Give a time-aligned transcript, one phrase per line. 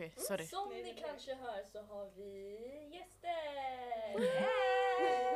[0.00, 0.46] Okej, sorry.
[0.46, 2.58] Som ni kanske hör så har vi
[2.92, 4.18] gäster!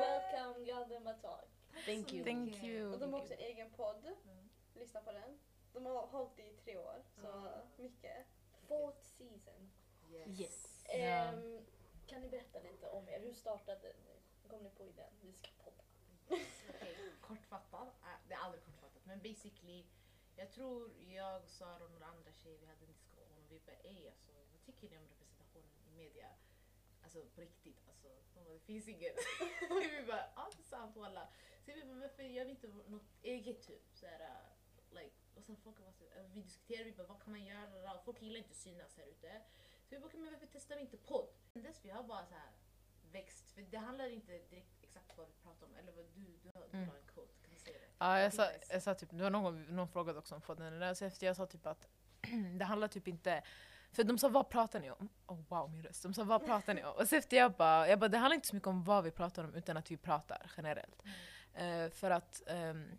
[0.00, 1.48] Welcome Galdem Attack.
[1.86, 2.24] Thank you.
[2.24, 2.92] Thank you.
[2.92, 4.06] Och de har också egen podd.
[4.06, 4.48] Mm.
[4.74, 5.38] Lyssna på den.
[5.72, 8.26] De har hållit i tre år, så mycket.
[8.68, 9.70] Fourth season.
[10.26, 10.84] Yes.
[10.88, 10.94] Ja.
[10.94, 11.66] Ehm,
[12.06, 13.20] kan ni berätta lite om er?
[13.20, 14.22] Hur startade ni?
[14.42, 15.12] Hur kom ni på idén?
[15.20, 15.84] Vi ska podda.
[16.28, 17.88] Okej, kortfattat.
[18.02, 19.02] Äh, det är aldrig kortfattat.
[19.06, 19.84] Men basically,
[20.36, 23.76] jag tror jag, Sara och några andra tjejer, vi hade en diskussion och vi bara
[23.76, 24.33] ey alltså,
[24.66, 26.28] tycker ni om representationen i media?
[27.02, 28.08] Alltså på riktigt, alltså.
[28.34, 29.16] De bara, det finns inget.
[30.00, 31.28] vi bara, ja det är sant walla.
[31.64, 33.82] Så vi bara, varför gör vi inte något eget typ?
[33.94, 34.40] Så här,
[34.90, 37.94] like, och sen folk var så, vi diskuterade, vi bara, vad kan man göra?
[37.94, 39.40] Och folk gillar inte att synas här ute.
[39.88, 41.28] Så vi bara, "Okej, men varför testar vi inte podd?
[41.52, 42.50] Sen dess vi har bara så här
[43.12, 43.50] växt.
[43.50, 45.74] För det handlar inte direkt exakt vad vi pratar om.
[45.74, 46.88] Eller vad du, du, har- du Mm.
[46.88, 47.88] har en quote, kan du säga det?
[47.98, 50.96] Ja, jag sa, jag sa typ, det var någon någon frågade också om podden, och
[50.96, 51.88] så efter jag sa typ att
[52.58, 53.44] det handlar typ inte
[53.94, 55.08] för de sa vad pratar ni om?
[55.26, 56.02] Oh wow min röst.
[56.02, 56.92] De sa vad pratar ni om?
[56.92, 59.10] Och så efter jag bara, jag bara det handlar inte så mycket om vad vi
[59.10, 61.02] pratar om utan att vi pratar generellt.
[61.54, 62.98] Eh, för att ehm,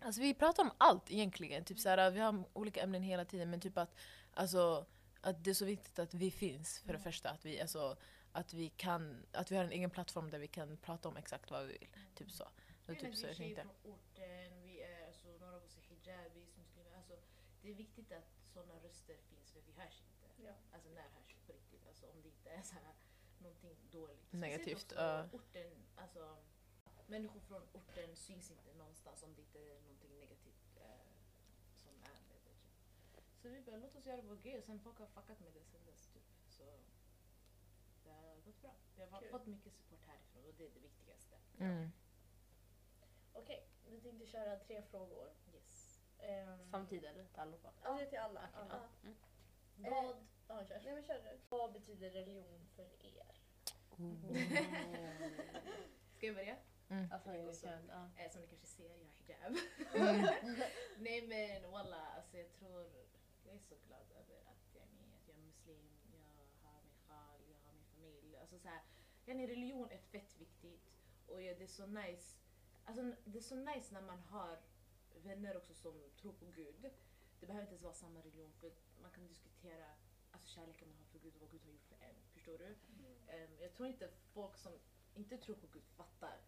[0.00, 1.64] alltså vi pratar om allt egentligen.
[1.64, 3.94] Typ såhär, vi har olika ämnen hela tiden men typ att,
[4.34, 4.86] alltså,
[5.20, 7.30] att det är så viktigt att vi finns för det första.
[7.30, 7.96] Att vi, alltså,
[8.32, 11.50] att, vi kan, att vi har en egen plattform där vi kan prata om exakt
[11.50, 11.88] vad vi vill.
[12.14, 12.44] Typ så.
[12.86, 15.82] Så typ så vi är tjejer från orten, vi är, alltså, några av oss är
[15.82, 16.96] hijabis, muslimer.
[16.96, 17.14] Alltså,
[17.62, 20.42] det är viktigt att sådana röster finns för vi hörs inte.
[20.44, 20.52] Ja.
[20.72, 21.87] Alltså när hörs vi på riktigt?
[21.98, 22.94] Alltså om det inte är så här,
[23.38, 24.32] någonting dåligt.
[24.32, 25.28] Negativt, ja.
[25.32, 26.36] orten, alltså,
[27.06, 30.82] människor från orten syns inte någonstans om det inte är någonting negativt eh,
[31.76, 32.54] som är med det.
[33.16, 33.24] Typ.
[33.42, 35.64] Så vi bara, låt oss göra vår grej och sen folk har fuckat med det
[35.64, 36.08] sen dess.
[36.08, 36.22] Typ.
[36.48, 36.62] Så
[38.04, 38.74] det har gått bra.
[38.96, 39.30] Vi har Kul.
[39.30, 41.36] fått mycket support härifrån och det är det viktigaste.
[41.58, 41.90] Mm.
[43.32, 45.30] Okej, vi tänkte köra tre frågor.
[45.54, 46.00] Yes.
[46.18, 47.24] Ehm, Samtidigt eller?
[47.24, 47.72] Till allihopa?
[47.82, 48.48] Ja, det är till alla.
[48.54, 48.88] Okej, Ja.
[49.02, 49.90] ja.
[49.90, 50.80] Vad, ja, kör.
[50.84, 51.38] Nej men kör du.
[51.48, 53.34] vad betyder religion för er?
[56.16, 56.56] Ska jag börja?
[57.10, 57.66] Alltså, Det går jag så.
[57.88, 58.10] ja.
[58.16, 59.56] Eh, som ni kanske ser, jag har hijab.
[60.98, 62.82] Nej men walla, alltså jag tror,
[63.44, 66.18] jag är så glad över att, yani, att jag är muslim, jag
[66.62, 68.36] har min sjal, jag har min familj.
[68.36, 68.82] Alltså så här,
[69.26, 70.90] yani, religion är fett viktigt
[71.26, 72.36] och ja, det är så nice.
[72.84, 74.58] Alltså det är så nice när man har
[75.14, 76.90] vänner också som tror på Gud.
[77.40, 78.72] Det behöver inte ens vara samma religion för
[79.02, 80.07] man kan diskutera alltså
[80.58, 82.14] kärleken har för Gud och vad Gud har gjort för en.
[82.34, 82.76] Förstår du?
[83.28, 84.72] Ehm, jag tror inte folk som
[85.14, 86.40] inte tror på Gud fattar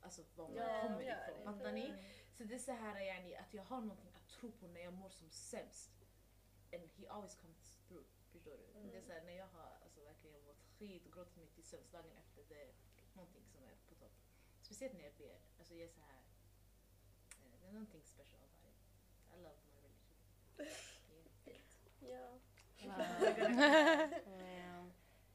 [0.00, 1.44] alltså var man Ja, kommer ifrån.
[1.44, 1.94] Fattar ni?
[2.32, 4.92] Så det är så här yani, att jag har någonting att tro på när jag
[4.92, 5.90] mår som sämst.
[6.72, 8.06] And he always comes through.
[8.32, 8.64] Förstår du?
[8.78, 8.90] Mm.
[8.90, 11.64] Det är så här, när jag har alltså, verkligen mått skit och gråtit mig till
[11.64, 12.44] sömns dagen efter.
[12.48, 12.72] Det är
[13.12, 14.12] någonting som är på topp.
[14.62, 15.38] Speciellt när jag ber.
[15.58, 16.22] Alltså jag är så här.
[17.40, 19.34] eh, Det är någonting special about it.
[19.34, 20.74] I love my religion.
[22.00, 22.38] Yeah.
[22.78, 24.02] Eh,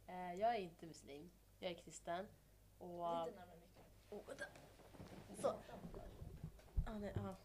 [0.07, 1.29] eh, jag är inte muslim.
[1.59, 2.27] Jag är kristen.
[2.77, 2.87] Och...
[3.25, 3.59] Lite närmare.
[4.09, 4.43] Oh, vänta.
[5.41, 5.47] Så.
[6.85, 7.35] Ah, nej, ah.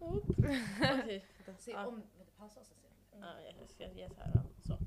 [0.00, 1.26] Okej.
[1.58, 1.86] Se Ah.
[1.86, 3.18] om, vänta pausa och så ser du.
[3.20, 4.32] Ja, jag ska så här.
[4.34, 4.40] då.
[4.62, 4.78] Så.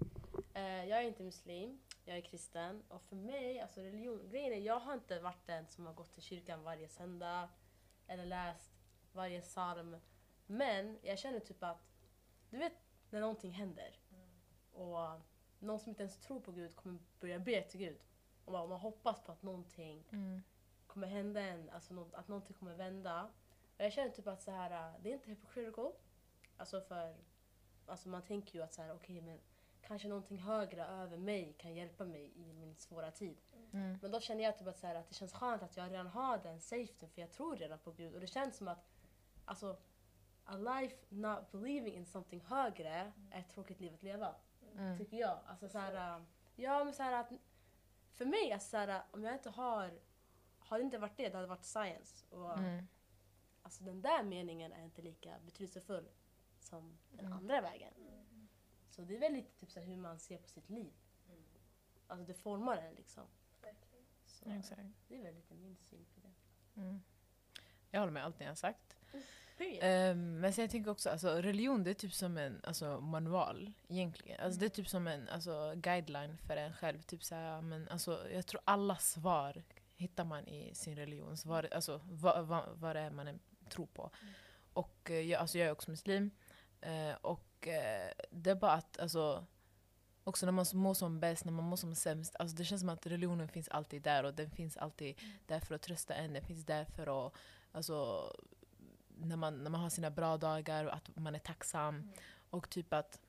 [0.54, 2.84] Eh, jag är inte muslim, jag är kristen.
[2.88, 6.14] Och för mig, alltså religion, grejen är jag har inte varit den som har gått
[6.14, 7.50] till kyrkan varje söndag.
[8.08, 8.72] Eller läst
[9.12, 9.98] varje psalm.
[10.46, 11.98] Men jag känner typ att,
[12.50, 12.74] du vet
[13.10, 14.00] när någonting händer.
[14.74, 15.20] Och
[15.60, 18.00] någon som inte ens tror på Gud kommer börja be till Gud.
[18.46, 20.44] Och man, man hoppas på att någonting Mm.
[20.88, 23.24] kommer hända en, alltså att någonting kommer vända.
[23.78, 25.92] Och jag känner typ att så här, äh, det är inte hypocritical.
[26.58, 27.16] Alltså för,
[27.86, 29.40] alltså man tänker ju att så här, okej men
[29.82, 33.38] kanske någonting högre över mig kan hjälpa mig i min svåra tid.
[33.74, 33.98] Mm.
[34.02, 36.08] Men då känner jag typ att, så här, att det känns skönt att jag redan
[36.08, 38.14] har den safetyn för jag tror redan på Gud.
[38.14, 38.86] Och det känns som att,
[39.46, 39.78] alltså
[40.46, 44.36] a life not believing in something högre är ett tråkigt liv att leva.
[44.78, 44.98] Mm.
[44.98, 45.40] Tycker jag.
[45.48, 46.24] Alltså så här, äh,
[46.56, 47.32] ja men så här att
[48.12, 50.00] för mig, alltså, så här, om jag inte har,
[50.60, 52.26] har det inte varit det, det hade varit science.
[52.30, 52.88] Och, Mm.
[53.66, 56.10] Alltså den där meningen är inte lika betydelsefull
[56.60, 57.34] som den Mm.
[57.38, 57.94] andra vägen.
[58.90, 60.94] Så det är väldigt typ så hur man ser på sitt liv.
[62.08, 63.24] Alltså det formar en liksom.
[64.26, 64.46] Så
[65.08, 66.34] det är väl lite min syn på det.
[66.82, 67.02] Mm.
[67.90, 68.98] Jag håller med allt ni har sagt.
[69.82, 73.72] Ehm, men sen jag tänker också, alltså, religion det är typ som en alltså, manual
[73.88, 74.40] egentligen.
[74.40, 77.02] Alltså, det är typ som en alltså, guideline för en själv.
[77.02, 79.64] Typ så här, men, alltså, jag tror alla svar
[79.96, 81.38] hittar man i sin religion.
[81.38, 83.40] Så vad, alltså, vad, vad, vad det är man
[83.70, 84.12] tror på.
[84.74, 86.32] Och eh, jag, alltså, jag är också muslim.
[86.82, 89.46] Eh, och eh, det är bara att alltså,
[90.24, 92.36] också när man mår som bäst, när man mår som sämst.
[92.40, 95.76] Alltså, det känns som att religionen finns alltid där och den finns alltid där för
[95.76, 96.34] att trösta en.
[96.34, 97.34] Den finns där för att
[97.72, 98.28] alltså,
[99.26, 102.12] när man, när man har sina bra dagar och att man är tacksam.
[102.50, 103.20] Och typ att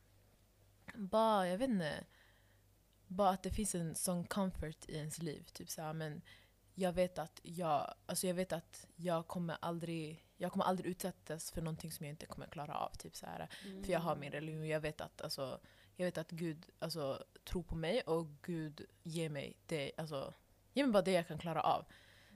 [0.95, 2.05] bara, jag vet inte,
[3.07, 5.45] bara att det finns en sån comfort i ens liv.
[5.53, 6.23] Typ så här, men
[6.75, 11.51] jag vet att jag, alltså jag vet att jag kommer aldrig, jag kommer aldrig utsättas
[11.51, 12.91] för någonting som jag inte kommer klara av.
[12.99, 13.49] Typ så här.
[13.85, 15.61] För jag har min religion, jag vet att, alltså,
[15.97, 20.35] jag vet att Gud alltså, tror på mig och Gud ger mig det, alltså,
[20.73, 21.85] ger mig bara det jag kan klara av.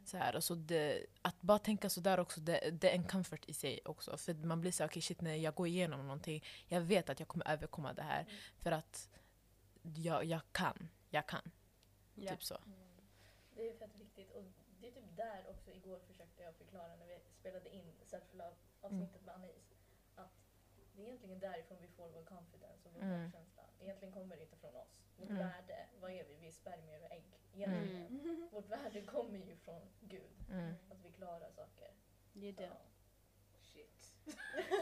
[0.08, 3.52] Så här, alltså det, att bara tänka sådär också, det, det är en comfort i
[3.52, 4.16] sig också.
[4.16, 7.28] För man blir så okej shit när jag går igenom någonting, jag vet att jag
[7.28, 8.26] kommer överkomma det här.
[8.62, 9.08] För att
[9.82, 11.50] jag, jag kan, jag kan.
[12.14, 12.30] Ja.
[12.30, 12.58] Typ så.
[13.56, 14.44] Det är fett viktigt och
[14.80, 19.24] det är typ där också igår försökte jag förklara när vi spelade in self-love avsnittet
[19.24, 19.74] med Anis.
[20.14, 20.32] Att
[20.96, 23.32] det är egentligen därifrån vi får vår confidence och vår Mm.
[23.32, 23.57] självkänsla.
[23.80, 24.98] Egentligen kommer det inte från oss.
[25.16, 25.42] Vårt Mm.
[25.42, 26.34] värde, vad är vi?
[26.40, 27.24] Vi är spermier och ägg.
[27.54, 28.48] Egentligen.
[28.52, 30.30] Vårt värde kommer ju från Gud.
[30.50, 30.74] Mm.
[30.90, 31.90] Att vi klarar saker.
[32.32, 32.72] Det är det.
[33.60, 34.14] Shit.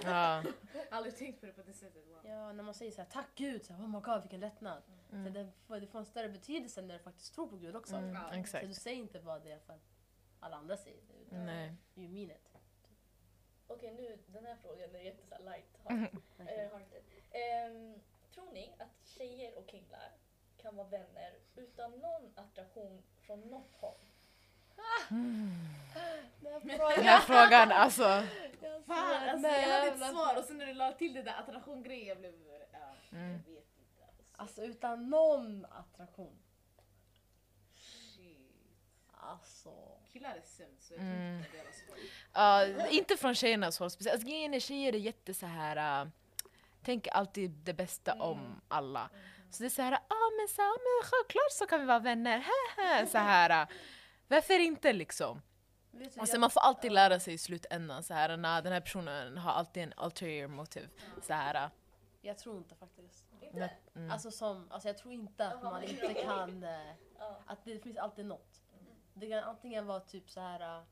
[0.02, 0.44] Ja.
[0.90, 2.06] Aldrig tänkt på det på det sättet.
[2.06, 2.20] Wow.
[2.26, 4.82] Ja, när man säger så här, tack Gud, så här, oh my god vilken lättnad.
[5.10, 5.32] Så Mm.
[5.32, 7.96] det, får, det får en större betydelse när du faktiskt tror på Gud också.
[7.96, 8.44] Mm, Ja.
[8.44, 9.82] Så du säger inte bara det för att
[10.40, 11.74] alla andra säger det, utan Nej.
[11.96, 12.56] you mean it.
[13.66, 15.78] Okej, nu den här frågan är jätte så här light.
[15.88, 16.02] Mm.
[16.02, 17.04] heart- Okej.
[17.30, 18.00] eh,
[18.36, 20.12] tror ni att tjejer och killar
[20.62, 24.00] kan vara vänner utan någon attraktion från något håll?
[26.96, 28.02] Den här frågan alltså.
[28.86, 32.06] Fan, alltså, jag hade ett svar och sen när du la till det där attraktion-grejen
[32.08, 32.32] jag blev...
[32.72, 32.78] Ja,
[33.12, 33.30] Mm.
[33.32, 34.34] Jag vet inte alltså.
[34.36, 36.38] Alltså utan någon attraktion.
[39.10, 39.70] Alltså.
[40.12, 41.38] Killar är sämst så jag tror Mm.
[41.38, 41.98] inte deras håll.
[42.32, 44.14] Ja, inte från tjejernas håll speciellt.
[44.14, 46.02] Alltså, grejen är tjejer är jätte så här.
[46.04, 46.10] Uh,
[46.86, 49.10] tänker alltid det bästa om alla.
[49.50, 51.98] Så det är så här, ah, men så, ah, men självklart så kan vi vara
[51.98, 52.38] vänner.
[52.38, 53.66] haha." så här.
[54.28, 55.42] varför inte liksom?
[55.90, 58.72] Du, Och sen jag, man får alltid lära sig i slutändan så här, när den
[58.72, 60.88] här personen har alltid en ulterior motiv.
[61.22, 61.70] Så här,
[62.20, 63.24] jag tror inte faktiskt.
[63.40, 63.70] Inte?
[63.94, 64.10] mm.
[64.10, 66.62] Alltså, som, alltså jag tror inte att man inte kan...
[66.74, 66.90] eh.
[67.46, 68.62] Att det finns alltid något.
[69.14, 70.78] Det kan antingen vara typ så här.
[70.78, 70.84] äh,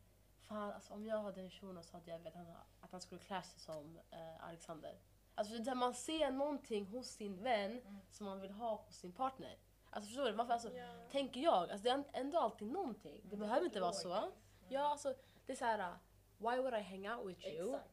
[0.48, 3.00] Fan, alltså, om jag hade en shuno så hade jag velat att han- att han
[3.00, 4.98] skulle klä sig som eh, Alexander.
[5.34, 9.56] Alltså där man ser någonting hos sin vän som man vill ha hos sin partner.
[9.90, 10.32] Alltså förstår du?
[10.32, 10.70] Varför, alltså,
[11.10, 11.54] Tänker jag.
[11.70, 13.20] Alltså, det är ändå alltid någonting.
[13.24, 14.32] Det behöver inte vara så.
[14.68, 15.14] Ja, alltså,
[15.46, 15.78] det är så här.
[15.78, 15.94] äh,
[16.38, 17.68] Why would I hang out with you?
[17.74, 17.90] Exakt.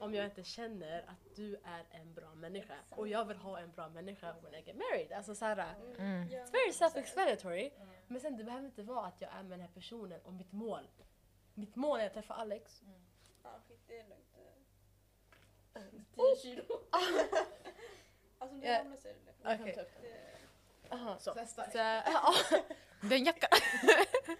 [0.00, 2.74] Om jag inte känner att du är en bra människa.
[2.96, 5.12] Och jag vill ha en bra människa when I get married.
[5.12, 5.64] Alltså så här, äh,
[5.98, 6.28] Mm.
[6.28, 6.38] Ja.
[6.44, 7.70] It's very self-explanatory.
[8.06, 10.52] Men sen det behöver inte vara att jag är med den här personen och mitt
[10.52, 10.88] mål.
[11.54, 12.82] Mitt mål är att träffa Alex.
[13.42, 14.31] Ja, skit, det är lugnt.
[16.14, 16.64] 10 kilo.
[18.38, 19.60] Alltså om du ramlar så är det lugnt.
[19.60, 19.74] Okej.
[19.74, 20.08] kan ta upp det.
[20.08, 21.18] Det- Aha.
[21.18, 21.34] Så.
[21.46, 22.32] Så, ja,
[23.08, 23.48] Den jackan.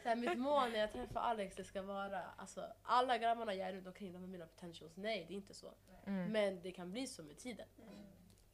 [0.03, 3.69] så här, mitt mål när jag träffar Alex det ska vara, alltså alla grabbarna jag
[3.69, 4.97] är runt omkring de är mina potentials.
[4.97, 5.75] Nej det är inte så.
[6.07, 6.33] Mm.
[6.33, 7.69] Men det kan bli så med tiden.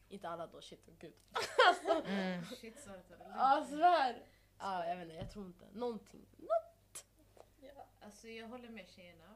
[0.09, 1.15] Inte alla då, shit oh, gud.
[2.07, 2.45] Mm.
[2.45, 2.91] Shit sa.
[3.37, 4.23] Ja svär!
[4.59, 5.67] Ja jag vet inte, jag tror inte.
[5.73, 6.27] Någonting.
[6.37, 7.87] Ja.
[8.01, 9.35] Alltså jag håller med tjejerna.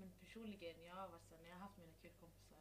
[0.00, 2.58] Men personligen, jag har varit när jag har haft mina killkompisar,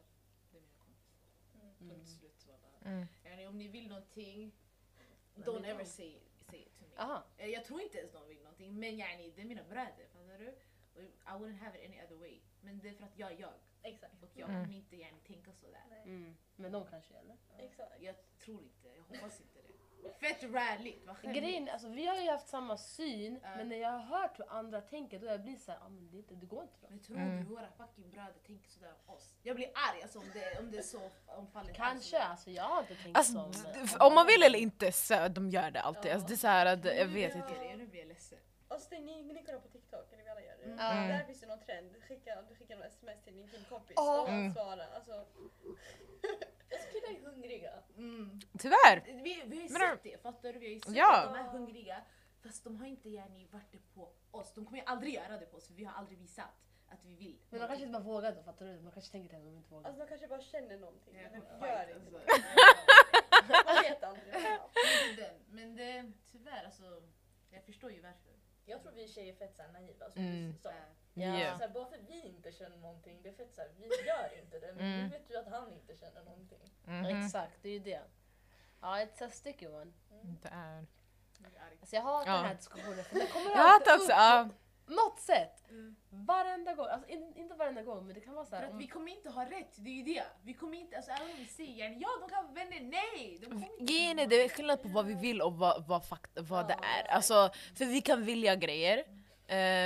[0.52, 1.96] det är mina kompisar.
[1.96, 2.40] Punkt slut.
[2.40, 2.92] Så bara.
[2.92, 3.06] Mm.
[3.24, 4.52] Yani, om ni vill någonting,
[5.36, 6.96] don't ever say, say it to me.
[6.98, 7.24] Aha.
[7.38, 10.40] Eh, Jag tror inte ens de vill någonting, men yani, det är mina bröder, fattar
[10.40, 10.56] du?
[11.02, 12.40] I wouldn't have it any other way.
[12.62, 13.54] Men det är för att jag är jag.
[13.84, 14.24] Exakt.
[14.24, 14.62] Och jag Mm.
[14.64, 16.02] kommer inte yani, tänka sådär.
[16.06, 16.36] Mm.
[16.56, 17.38] Men de kanske eller?
[17.58, 18.02] Exakt.
[18.02, 19.74] Jag tror inte, jag hoppas inte det.
[20.20, 21.40] Fett rallyt, vad skämmigt.
[21.42, 23.50] Grejen, alltså, vi har ju haft samma syn Ja.
[23.58, 26.18] men när jag har hört hur andra tänker då jag blir såhär, ah, men det,
[26.18, 26.88] är inte- det går inte då.
[26.90, 27.38] Men tror Mm.
[27.38, 29.34] du våra fucking bröder tänker sådär om oss?
[29.44, 32.52] Jag blir arg alltså, om, det, om det är så om fallet är Kanske, alltså
[32.52, 33.64] jag har inte tänkt Alltså, som...
[33.74, 36.12] d- om man vill eller inte så de gör det alltid.
[36.12, 37.54] Alltså, det är så här, att, jag vet inte.
[37.70, 38.38] jag- Nu blir jag ledsen.
[38.68, 40.64] Alltså det, ni, ni kollar på TikTok, eller vi alla gör det.
[40.64, 41.08] Mm.
[41.08, 41.96] Där finns det någon trend.
[42.08, 44.22] Skicka, du skickar en sms till din killkompis Ja.
[44.22, 44.54] och han Mm.
[44.54, 44.88] svarar.
[44.96, 45.26] Alltså,
[47.08, 47.72] är hungriga.
[47.98, 48.40] Mm.
[48.60, 49.04] Tyvärr!
[49.06, 50.60] Vi, vi har ju Men sett det, fattar du?
[50.60, 51.18] Vi har ju sett Ja.
[51.24, 52.02] att de är hungriga.
[52.44, 54.54] Fast de har inte yani varit det på oss.
[54.54, 56.46] De kommer ju aldrig göra det på oss för vi har aldrig visat
[56.88, 57.38] att vi vill.
[57.50, 58.82] Men de kanske inte bara vågar då, fattar du?
[58.82, 59.88] Man kanske tänker det men de inte vågar.
[59.88, 61.16] alltså de kanske bara känner någonting.
[61.20, 62.42] Ja, men fight, gör inte alltså.
[63.48, 63.64] det.
[63.66, 64.34] Man vet aldrig.
[64.34, 67.04] Men den- Men det, tyvärr alltså,
[67.52, 68.32] jag förstår ju varför.
[68.66, 70.10] Jag tror vi tjejer är fett såhär naiva.
[70.10, 70.52] Som Mm.
[70.52, 70.70] du sa.
[70.70, 70.76] Äh,
[71.18, 71.40] Ja.
[71.40, 71.58] Ja.
[71.58, 74.60] Så här, bara för vi inte känner någonting, det är fett såhär, vi gör inte
[74.60, 74.74] det.
[74.74, 75.04] Men Mm.
[75.04, 76.72] nu vet du att han inte känner någonting.
[76.86, 77.06] Mhm.
[77.06, 78.02] Exakt, det är ju det.
[78.82, 79.92] Ja, it's a sticky one.
[80.42, 80.86] Det är.
[81.80, 82.38] Alltså jag hatar Ja.
[82.38, 84.50] den här diskussionen för det kommer Jag alltid hatar också, upp ja.
[84.88, 85.64] Något sätt.
[85.70, 85.96] Mm.
[86.10, 88.64] Varenda gång, alltså in, inte varenda gång men det kan vara så För här.
[88.64, 90.24] att om- vi kommer inte ha rätt, det är ju det.
[90.44, 93.38] Vi kommer inte, alltså även om vi säger ja de kan vara vänner, nej!
[93.42, 95.88] De kommer inte Grejen är kunna det är skillnad på vad vi vill och vad,
[95.88, 97.08] vad, fakt- vad det är.
[97.12, 99.04] Alltså, för vi kan vilja grejer.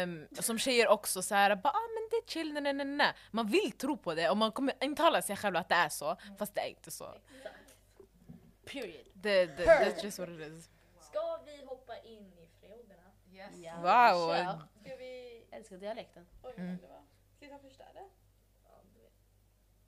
[0.04, 3.14] Um, som tjejer också så här, bara, ah, men det är chill, nej, nej, nej.
[3.32, 6.16] Man vill tro på det och man kommer intala sig själv att det är så,
[6.40, 7.14] fast det är inte så.
[8.66, 9.06] Period.
[9.14, 10.70] Det, det, that's just what it is.
[11.02, 13.04] Ska vi hoppa in i frågorna?
[13.34, 13.52] Yes.
[13.64, 14.36] Ja, Wow.
[14.36, 14.60] kör.
[14.86, 15.44] Ska vi...
[15.49, 16.26] Jag älskar dialekten.
[16.44, 16.78] Oj, Mm.
[16.82, 17.04] det var.
[17.36, 18.10] Ska vi ta första eller?
[18.66, 18.82] Ja.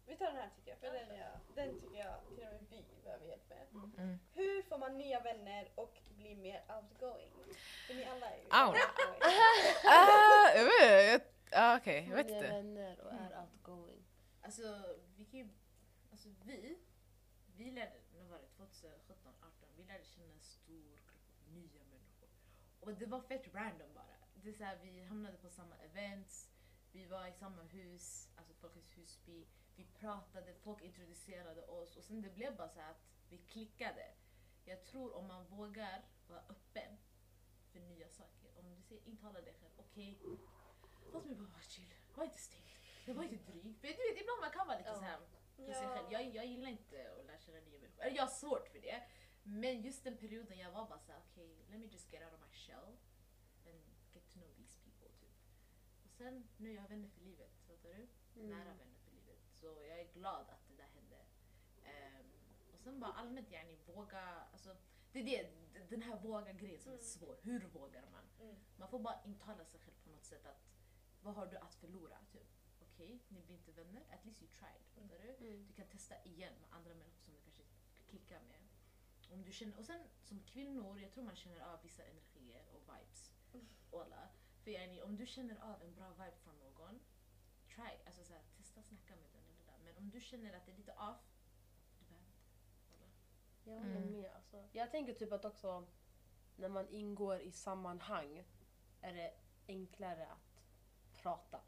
[0.06, 2.62] Vi tar den här tycker jag, för den, jag, den tycker jag till och med
[2.70, 3.68] vi behöver hjälp med.
[3.98, 4.20] Mm.
[4.34, 7.32] Hur får man nya vänner och bli mer outgoing?
[7.88, 8.54] För ni alla är ju Out.
[8.54, 9.20] outgoing.
[9.86, 12.48] Ah, jag vet, jag, ah, okej, jag vet Nya inte.
[12.50, 14.04] vänner och är outgoing.
[14.42, 15.50] Alltså vi kan ju,
[16.12, 16.78] alltså vi,
[17.58, 21.84] vi lärde, nu var det 2017, 18, vi lärde känna en stor grupp av nya
[21.84, 22.30] människor.
[22.81, 24.17] Och det var fett random bara.
[24.33, 26.50] Det är så här, vi hamnade på samma events,
[26.91, 29.47] vi var i samma hus, alltså Folkets Husby.
[29.75, 34.13] Vi pratade, folk introducerade oss och sen det blev bara så att vi klickade.
[34.65, 36.97] Jag tror om man vågar vara öppen
[37.71, 40.19] för nya saker, om du säger, intalar dig själv, okej,
[41.13, 42.57] låt mig bara vara chill, var inte.
[43.05, 43.65] Det var inte drygt.
[43.83, 44.95] Men du vet ibland man kan vara lite Ja.
[44.95, 45.19] så här
[45.65, 46.11] för sig själv.
[46.11, 48.03] Jag, jag gillar inte att lära känna nya människor.
[48.03, 49.03] Eller jag har svårt för det.
[49.43, 52.39] Men just den perioden jag var bara såhär, okej, let me just get out of
[52.39, 52.98] my shell
[53.65, 53.81] and
[54.13, 55.36] get to know these people typ.
[56.05, 58.07] Och sen nu är jag vänner för livet, fattar du?
[58.41, 58.50] Mm.
[58.50, 59.39] Nära vänner för livet.
[59.53, 61.17] Så jag är glad att det där hände.
[61.83, 62.31] Ehm,
[62.74, 64.21] och sen bara allmänt yani våga,
[64.53, 64.75] alltså
[65.12, 65.50] det är det,
[65.89, 67.05] den här våga-grejen som är Mm.
[67.05, 67.38] svår.
[67.41, 68.24] Hur vågar man?
[68.39, 68.55] Mm.
[68.77, 70.62] Man får bara intala sig själv på något sätt att
[71.21, 72.17] vad har du att förlora?
[72.31, 72.48] Typ.
[72.81, 74.81] Okej, ni blir inte vänner, at least you tried.
[74.95, 75.48] Fattar du?
[75.48, 75.67] Mm.
[75.67, 77.63] Du kan testa igen med andra människor som du kanske
[78.10, 78.60] klickar med.
[79.31, 82.81] Om du känner, och sen som kvinnor, jag tror man känner av vissa energier och
[82.81, 83.33] vibes.
[83.93, 84.29] Alla.
[84.63, 87.00] För yani, om du känner av en bra vibe från någon,
[87.75, 87.97] try.
[88.05, 89.79] Alltså så här, testa snacka med den eller där.
[89.85, 91.21] Men om du känner att det är lite off,
[92.00, 92.39] du behöver inte.
[93.63, 94.11] Jag håller Mm.
[94.11, 94.31] med.
[94.35, 94.67] Alltså.
[94.71, 95.88] Jag tänker typ att också
[96.55, 98.43] när man ingår i sammanhang
[99.01, 99.33] är det
[99.67, 100.63] enklare att
[101.13, 101.61] prata.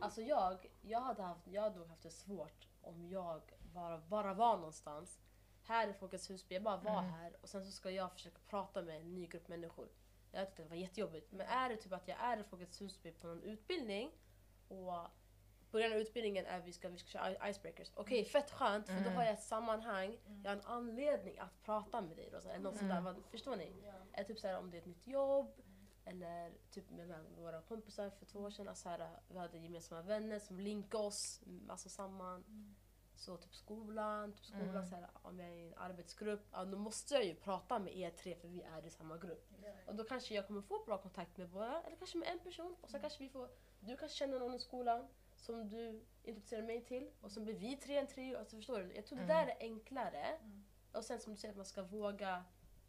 [0.00, 3.42] Alltså jag, jag hade, haft, jag hade nog haft det svårt om jag
[3.74, 5.20] bara, bara var någonstans.
[5.64, 7.10] Här i Folkets Husby, jag bara var Mm.
[7.10, 9.88] här och sen så ska jag försöka prata med en ny grupp människor.
[10.32, 11.32] Jag tyckte det var jättejobbigt.
[11.32, 14.10] Men är det typ att jag är i Folkets Husby på någon utbildning
[14.68, 14.92] och
[15.70, 17.90] den här utbildningen är vi ska, vi ska köra icebreakers.
[17.94, 19.14] Okej, fett skönt för då Mm.
[19.16, 22.30] har jag ett sammanhang, jag har en anledning att prata med dig.
[22.32, 22.80] Här, eller något.
[22.80, 23.04] Mm.
[23.04, 23.72] Vad- Förstår ni?
[24.16, 24.24] Ja.
[24.24, 25.62] Typ så här, om det är ett nytt jobb
[26.04, 28.68] eller typ med våra kompisar för två år sedan.
[28.68, 32.44] Alltså här, vi hade gemensamma vänner som linkade oss mm, alltså samman.
[33.14, 34.86] Så typ skolan, typ skolan Mm.
[34.86, 37.96] så här, om jag är i en arbetsgrupp, ja, då måste jag ju prata med
[37.96, 39.48] er tre för vi är i samma grupp.
[39.64, 39.68] Ja.
[39.86, 42.76] Och då kanske jag kommer få bra kontakt med båda, eller kanske med en person.
[42.80, 43.48] Och sen kanske vi får,
[43.80, 47.10] du kanske känner någon i skolan som du introducerar mig till.
[47.20, 48.38] Och så blir vi tre en trio.
[48.38, 48.92] Alltså förstår du?
[48.94, 49.46] Jag tror det Mm.
[49.46, 50.24] där är enklare.
[50.24, 50.64] Mm.
[50.92, 52.44] Och sen som du säger att man ska våga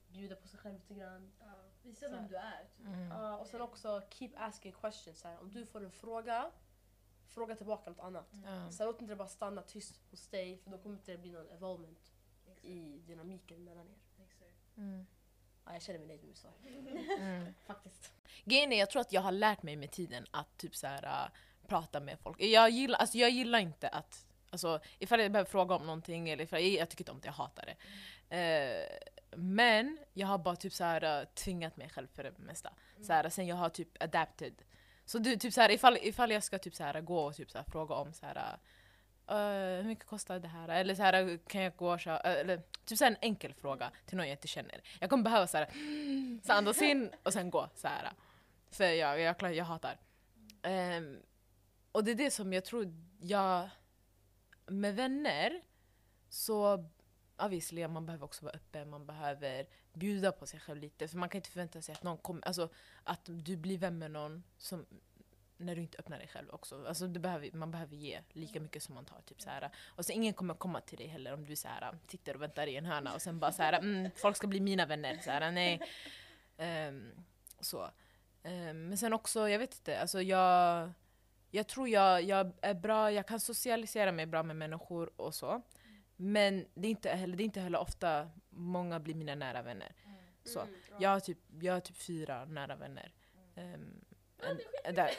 [0.07, 1.31] bjuda på sig själv lite grann.
[1.39, 1.45] Ja.
[1.83, 2.11] Visa Så.
[2.11, 2.67] vem du är.
[2.77, 2.87] Typ.
[2.87, 3.07] Mm.
[3.11, 5.19] Ja, och sen också keep asking questions.
[5.19, 5.39] Så här.
[5.39, 6.51] Om du får en fråga,
[7.33, 8.29] fråga tillbaka något annat.
[8.45, 8.71] Ja.
[8.71, 11.31] Så låt inte det bara stanna tyst hos dig för då kommer inte det bli
[11.31, 12.11] någon evolvement
[12.47, 12.65] Exakt.
[12.65, 14.03] i dynamiken mellan er.
[14.77, 15.05] Mm.
[15.65, 16.53] Ja, jag känner mig nöjd med mitt svar.
[17.19, 17.53] Mm.
[17.67, 18.13] Faktiskt.
[18.43, 21.03] Grejen är, jag tror att jag har lärt mig med tiden att typ så här,
[21.03, 21.31] äh,
[21.67, 22.41] prata med folk.
[22.41, 26.43] Jag gillar, alltså, jag gillar inte att, alltså, ifall jag behöver fråga om någonting, eller
[26.43, 27.75] ifall jag, jag tycker inte om det, jag hatar det.
[28.37, 32.73] Eh, men jag har bara typ så här, äh, tvingat mig själv för det mesta.
[33.01, 34.53] Så här, sen jag har typ adapted.
[35.05, 37.51] Så du, typ så här, ifall, ifall jag ska typ så här, gå och typ
[37.51, 38.57] så här, fråga om så här,
[39.27, 40.69] äh, hur mycket kostar det här?
[40.69, 42.19] Eller så här, kan jag gå och köra?
[42.19, 44.81] Äh, eller typ så här, en enkel fråga till någon jag inte känner.
[45.00, 45.67] Jag kommer behöva så här,
[46.43, 47.69] så andas in och sen gå.
[47.75, 48.12] Så här.
[48.72, 50.00] För jag, jag, jag, jag hatar.
[50.63, 51.19] Um,
[51.91, 53.69] och det är det som jag tror jag...
[54.65, 55.62] Med vänner
[56.29, 56.89] så
[57.37, 61.07] obviously, man behöver också vara öppen, man behöver bjuda på sig själv lite.
[61.07, 62.69] För man kan inte förvänta sig att någon kommer, alltså
[63.03, 64.85] att du blir vän med någon som
[65.57, 66.85] när du inte öppnar dig själv också.
[66.87, 69.21] Alltså du behöver, man behöver ge lika mycket som man tar.
[69.21, 69.69] Typ så här.
[69.85, 72.67] Och så ingen kommer komma till dig heller om du så här, sitter och väntar
[72.67, 75.17] i en hörna och sen bara så här, mm, folk ska bli mina vänner.
[75.17, 75.79] Så här, nej.
[76.87, 77.25] Um,
[77.59, 77.83] så.
[78.43, 80.91] Um, men sen också, jag vet inte, alltså jag,
[81.51, 85.61] jag tror jag, jag är bra, jag kan socialisera mig bra med människor och så.
[86.15, 89.96] Men det är inte heller, det är inte heller ofta många blir mina nära vänner.
[90.43, 90.60] Så.
[90.60, 90.96] Mm, ja.
[91.00, 93.13] Jag har typ, jag har typ fyra nära vänner.
[93.55, 94.05] Um,
[94.84, 95.12] en, där.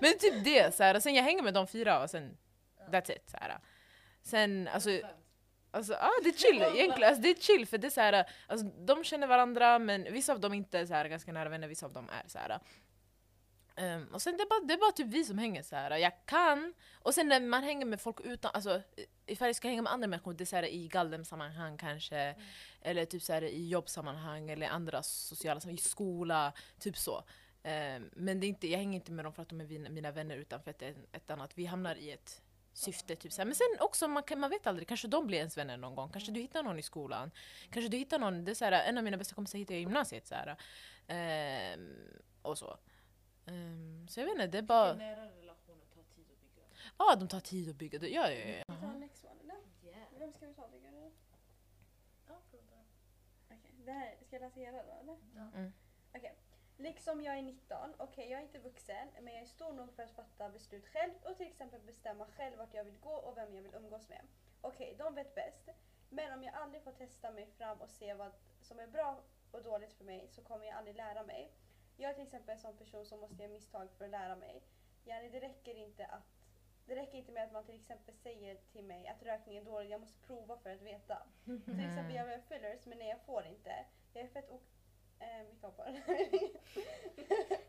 [0.00, 1.00] Men typ det, så här.
[1.00, 2.36] sen jag hänger med de fyra och sen
[2.90, 3.30] that's it.
[3.30, 3.58] Så här.
[4.22, 4.90] Sen, alltså,
[5.70, 7.08] alltså ah, det är chill egentligen.
[7.08, 10.32] Alltså, det är chill för det är så här, alltså, de känner varandra men vissa
[10.32, 12.60] av dem inte är så här, ganska nära vänner, vissa av dem är så här.
[13.80, 15.96] Ehm, och sen det är, bara, det är bara typ vi som hänger så här.
[15.96, 18.82] Jag kan, och sen när man hänger med folk utan, alltså
[19.26, 22.34] ifall jag ska hänga med andra människor, det är så här, i Galdem-sammanhang kanske,
[22.82, 27.24] eller typ så här, i jobbsammanhang eller andra sociala sammanhang, i skola, typ så.
[27.62, 30.10] Ehm, men det är inte, jag hänger inte med dem för att de är mina,
[30.10, 33.16] vänner utan för att det är ett annat, vi hamnar i ett syfte.
[33.16, 33.46] Typ så här.
[33.46, 36.10] Men sen också, man, kan, man vet aldrig, kanske de blir ens vänner någon gång.
[36.12, 37.30] Kanske du hittar någon i skolan.
[37.70, 39.80] Kanske du hittar någon, det är så här, en av mina bästa kompisar hittade jag
[39.80, 40.26] i gymnasiet.
[40.26, 40.56] Så här,
[41.08, 41.96] ehm,
[42.42, 42.78] och så.
[43.50, 44.94] Ehm, så jag vet inte, det är bara...
[44.94, 46.62] Nära relationer tar tid att bygga.
[46.98, 48.08] Ja, de tar tid att bygga det.
[48.08, 48.64] Ja, ja, ja.
[48.68, 49.56] Vi tar next one eller?
[49.84, 50.08] Yeah.
[50.18, 51.10] Vem ska vi ta tycker du?
[52.28, 52.34] Ja.
[53.50, 55.16] Okej, det här, ska jag läsa hela då eller?
[55.34, 55.50] Ja.
[55.54, 55.72] Mm.
[56.14, 56.34] Okej.
[56.76, 60.02] Liksom jag är 19, okej jag är inte vuxen men jag är stor nog för
[60.02, 63.54] att fatta beslut själv och till exempel bestämma själv vart jag vill gå och vem
[63.54, 64.22] jag vill umgås med.
[64.60, 65.68] Okej, de vet bäst.
[66.08, 69.62] Men om jag aldrig får testa mig fram och se vad som är bra och
[69.62, 71.52] dåligt för mig så kommer jag aldrig lära mig.
[72.00, 74.62] Jag är till exempel en sån person som måste göra misstag för att lära mig.
[75.04, 76.40] Yani, det räcker inte att
[76.86, 79.90] det räcker inte med att man till exempel säger till mig att rökning är dåligt,
[79.90, 81.26] jag måste prova för att veta.
[81.44, 83.84] Till exempel jag vill fillers men nej jag får inte.
[84.12, 84.62] Jag är fett ok...
[85.18, 85.72] Eh, vi kan.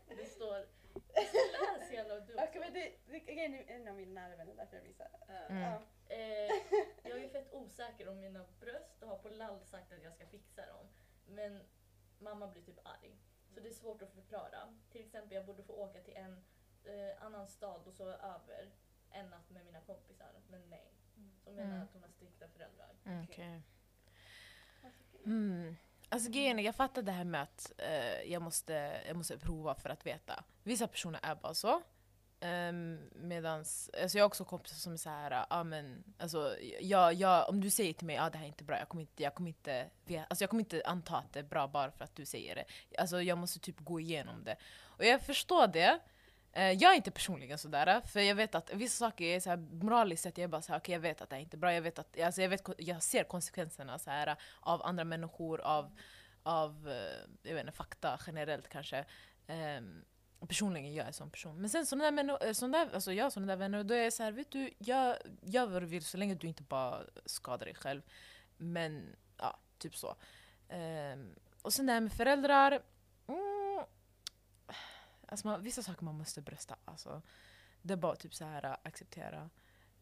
[0.16, 0.66] Det står...
[1.12, 4.76] Läs hela och du Okej men det, det är en av mina nära vänner därför
[4.76, 5.08] jag visar.
[5.48, 5.62] Mm.
[5.62, 5.82] Ja.
[6.08, 6.52] Eh,
[7.02, 10.26] jag är fett osäker om mina bröst och har på lall sagt att jag ska
[10.26, 10.86] fixa dem.
[11.26, 11.60] Men
[12.18, 13.16] mamma blir typ arg.
[13.54, 14.74] Så det är svårt att förklara.
[14.92, 16.44] Till exempel jag borde få åka till en
[16.84, 18.70] eh, annan stad och sova över
[19.10, 20.32] en natt med mina kompisar.
[20.50, 20.92] Men nej.
[21.44, 21.82] Så hon menar Mm.
[21.82, 22.90] att hon har strikta föräldrar.
[23.04, 23.62] Mm, Okej.
[25.24, 25.76] Mm.
[26.08, 29.88] Alltså grejen jag fattar det här med att eh, jag, måste, jag måste prova för
[29.88, 30.44] att veta.
[30.62, 31.82] Vissa personer är bara så.
[32.44, 37.48] Um, medans, alltså jag har också kompisar som är såhär, ah, men, alltså, jag, jag,
[37.48, 39.22] om du säger till mig att ah, det här är inte bra, jag kommer inte,
[39.22, 39.90] jag, kommer inte,
[40.28, 42.64] alltså, jag kommer inte anta att det är bra bara för att du säger det.
[42.98, 44.56] Alltså, jag måste typ gå igenom det.
[44.82, 45.98] Och jag förstår det.
[46.56, 50.22] Uh, jag är inte personligen sådär, för jag vet att vissa saker är såhär, moraliskt
[50.22, 51.82] sett, jag är bara såhär, okej jag vet att det här inte är bra, jag,
[51.82, 55.98] vet att, alltså, jag, vet, jag ser konsekvenserna såhär, av andra människor, av,
[56.42, 59.04] av eh, jag vet inte, fakta generellt kanske.
[59.46, 60.04] Um,
[60.48, 61.60] personligen jag är en sån person.
[61.60, 63.86] Men sen sådana där, människor, eh, såna där, alltså jag har sådana där vänner, och
[63.86, 66.62] då är jag såhär, vet du, jag gör vad du vill så länge du inte
[66.62, 68.02] bara skadar dig själv.
[68.56, 70.16] Men ja, typ så.
[70.68, 72.82] Um, och sen det här med föräldrar.
[73.26, 73.84] Mm,
[75.28, 76.76] alltså man, vissa saker man måste brösta.
[76.84, 77.22] Alltså,
[77.82, 79.50] det är bara typ så här äh, acceptera.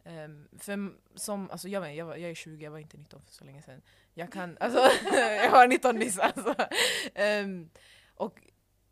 [0.05, 3.23] Um, för som, alltså jag, vet, jag, var, jag är 20, jag var inte 19
[3.23, 3.83] för så länge sedan.
[4.15, 4.79] Jag kan, alltså,
[5.17, 6.55] jag var 19 nyss alltså.
[7.45, 7.71] Um,
[8.15, 8.41] och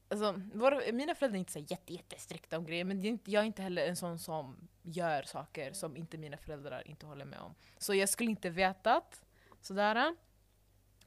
[0.08, 3.30] alltså, våra, mina föräldrar är inte så jätte, jättestrikta om grejer, men det är inte,
[3.30, 7.24] jag är inte heller en sån som gör saker som inte mina föräldrar inte håller
[7.24, 7.54] med om.
[7.78, 9.22] Så jag skulle inte vetat
[9.60, 10.14] sådär.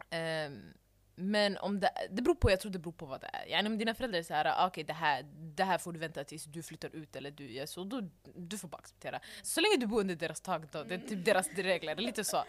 [0.10, 0.74] Ehm,
[1.16, 3.48] men om det, det beror på, jag tror det beror på vad det är.
[3.48, 6.24] Yani om dina föräldrar är såhär, ah, okej det, här, det här får du vänta
[6.24, 8.02] tills du flyttar ut eller du gör så, då,
[8.36, 9.20] du får bara acceptera.
[9.44, 12.44] Så länge du bor under deras tak då, det är typ deras regler, lite så.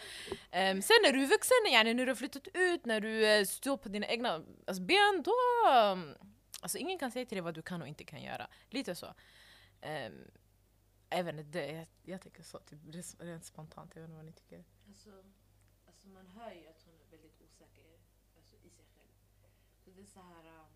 [0.51, 3.45] Ehm, sen när du är vuxen, yani, när du har flyttat ut, när du eh,
[3.45, 5.33] står på dina egna alltså, ben, då...
[6.63, 8.47] um, Alltså ingen kan säga till dig vad du kan och inte kan göra.
[8.71, 9.07] Lite så.
[9.83, 10.31] Um,
[11.09, 12.79] även det, jag, jag tycker så, typ,
[13.19, 14.65] rent spontant, jag vet inte vad ni tycker.
[14.89, 15.25] Alltså,
[15.87, 17.99] alltså man hör ju att hon är väldigt osäker
[18.37, 19.13] alltså, i sig själv.
[19.85, 20.45] Så det är så här...
[20.45, 20.67] äh,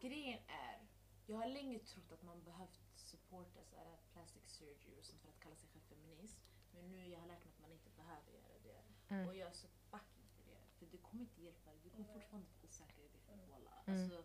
[0.00, 0.78] grejen är,
[1.26, 5.28] jag har länge trott att man behövt supporta så här plastic surgery och sånt för
[5.28, 6.38] att kalla sig själv feminist.
[6.74, 8.80] Men nu jag har lärt mig att man inte behöver göra det.
[9.14, 9.28] Mm.
[9.28, 10.60] Och jag är så fucking för det.
[10.78, 11.80] För det kommer inte hjälpa dig.
[11.84, 13.42] Du kommer fortfarande vara osäker i dig själv.
[13.48, 13.82] walla.
[13.86, 14.02] Mm.
[14.02, 14.24] Alltså,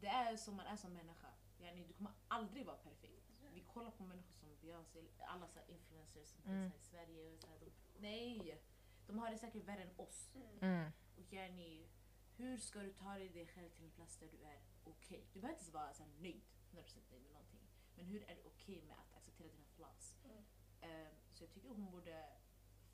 [0.00, 1.28] det är som man är som människa.
[1.58, 3.26] Yani, du kommer aldrig vara perfekt.
[3.52, 6.70] Vi kollar på människor som Beyoncé, alla så influencers som Mm.
[6.70, 7.32] finns här i Sverige.
[7.32, 8.60] Och så här, de, nej!
[9.06, 10.30] De har det säkert värre än oss.
[10.62, 10.90] Mm.
[11.16, 11.88] Och yani,
[12.36, 15.26] hur ska du ta dig dig själv till en plats där du är okej?
[15.32, 17.60] Du behöver inte vara så här, nöjd, 100% nöjd med någonting.
[17.96, 20.16] Men hur är det okej med att acceptera dina flaws?
[20.24, 20.44] Mm.
[20.80, 22.28] Ehm, så jag tycker hon borde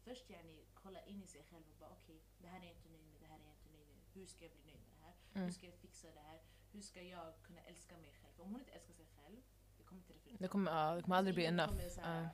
[0.05, 2.89] först yani, kolla in i sig själv och bara okej, det här är jag inte
[2.89, 3.97] nöjd med, det här är jag inte nöjd med.
[4.15, 5.15] Hur ska jag bli nöjd med det här?
[5.35, 5.45] Mm.
[5.45, 6.41] Hur ska jag fixa det här?
[6.77, 8.33] Hur ska jag kunna älska mig själv?
[8.37, 9.37] För om hon inte älskar sig själv,
[9.79, 10.37] det kommer inte reflektera.
[10.43, 11.79] Det kommer, ja, det kommer aldrig bli Ingen enough.
[12.01, 12.29] här- Ja.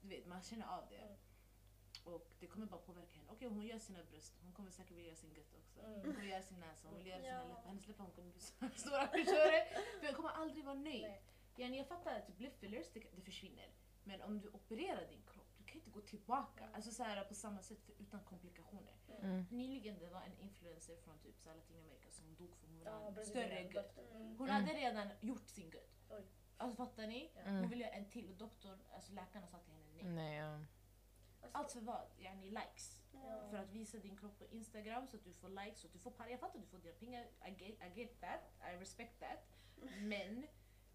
[0.00, 0.96] Du vet, man känner av det.
[0.96, 1.16] Mm.
[2.04, 3.28] Och det kommer bara påverka henne.
[3.32, 4.32] Okej, hon gör sina bröst.
[4.42, 5.80] Hon kommer säkert vilja göra sin gött också.
[5.80, 5.92] Mm.
[5.92, 7.62] Hon kommer göra sin näsa, hon vill göra sina läppar.
[7.68, 9.06] Hennes läppar hon kommer bli stora.
[10.00, 11.02] För hon kommer aldrig vara nöjd.
[11.56, 11.76] Nej.
[11.78, 13.68] Jag fattar att lip fillers, det, det försvinner.
[14.04, 15.45] Men om du opererar din kropp,
[15.76, 16.64] kan inte gå tillbaka.
[16.64, 16.74] Mm.
[16.74, 18.94] Alltså så här, på samma sätt för, utan komplikationer.
[19.22, 19.46] Mm.
[19.50, 22.90] Nyligen det var en influencer från typ så här, Latinamerika som dog för hon ville
[22.90, 23.98] ha Ja, en större gött.
[23.98, 24.36] Mm.
[24.38, 24.62] Hon Mm.
[24.62, 25.94] hade redan gjort sin gött.
[26.10, 26.24] Oj.
[26.56, 27.32] Alltså fattar ni?
[27.36, 27.56] Mm.
[27.60, 30.04] Hon ville göra en till och doktorn, alltså läkarna sa till henne nej.
[30.04, 30.54] Nej, ja.
[31.42, 32.06] Alltså, Allt för vad?
[32.18, 33.02] Yani likes.
[33.12, 33.48] Ja.
[33.50, 35.98] För att visa din kropp på Instagram så att du får likes, så att du
[35.98, 38.40] får par- Jag fattar att du får dina pengar, I get, I get that,
[38.72, 39.38] I respect that.
[40.00, 40.46] Men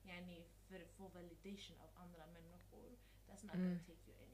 [0.04, 3.68] yani, för att få validation av andra människor, that's not Mm.
[3.70, 4.31] gonna take you anywhere.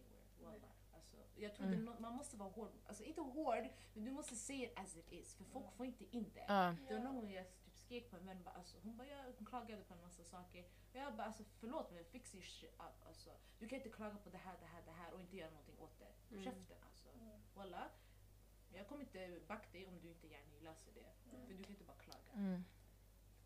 [0.47, 0.69] Wallah.
[0.95, 1.85] Alltså, jag tror Mm.
[1.85, 5.11] det, man måste vara hård, alltså inte hård, men du måste se it as it
[5.11, 5.35] is.
[5.35, 6.45] För folk får inte in det.
[6.47, 6.75] Ja.
[6.87, 9.23] Det var någon gång jag typ skrek på en vän, bara, alltså, hon, bara, jag,
[9.37, 10.65] hon klagade på en massa saker.
[10.91, 13.05] Och jag bara alltså, förlåt men fix your shit up.
[13.07, 13.29] Alltså,
[13.59, 15.79] du kan inte klaga på det här, det här, det här och inte göra någonting
[15.79, 16.11] åt det.
[16.35, 16.43] Mm.
[16.43, 17.09] Käften alltså.
[17.55, 17.89] Walla.
[18.73, 21.13] Jag kommer inte backa dig om du inte gärna löser det.
[21.47, 22.31] För du kan inte bara klaga.
[22.33, 22.63] Mm.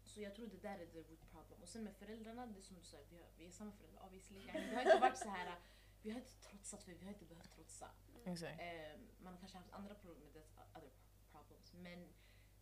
[0.03, 1.61] Så jag tror det där är the root problem.
[1.61, 4.05] Och sen med föräldrarna, det är som du sa, vi, har, vi är samma föräldrar
[4.05, 4.39] obviously.
[4.69, 5.55] Vi har inte varit så här,
[6.01, 7.91] vi har inte trotsat för vi har inte behövt trotsa.
[8.25, 8.59] Exakt.
[8.61, 10.89] Eh, man har kanske haft andra problem med det, other
[11.31, 11.73] problems.
[11.73, 12.13] Men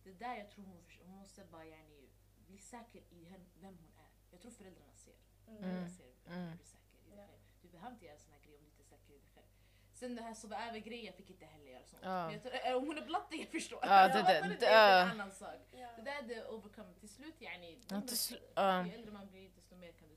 [0.04, 2.08] det där jag tror hon, hon måste bara yani,
[2.46, 3.24] bli säker i
[3.60, 4.10] vem hon är.
[4.30, 5.14] Jag tror föräldrarna ser.
[5.46, 5.60] Mm.
[5.62, 6.48] Föräldrarna ser Mm.
[6.48, 7.40] är du säker i dig själv.
[7.62, 9.46] Du behöver inte göra såna här grejer om du inte är säker i dig själv.
[9.92, 12.02] Sen det här sova över grejen, jag fick inte heller göra sånt.
[12.02, 13.78] Men jag tror, eh, om hon är blatte, jag förstår.
[13.82, 15.54] Ja, det- Jag det- det- det är en annan sak.
[15.70, 16.94] Det där är det overcome.
[16.94, 18.86] Till slut yani, Ja, till ja.
[18.86, 20.16] ju äldre man blir desto mer kan du.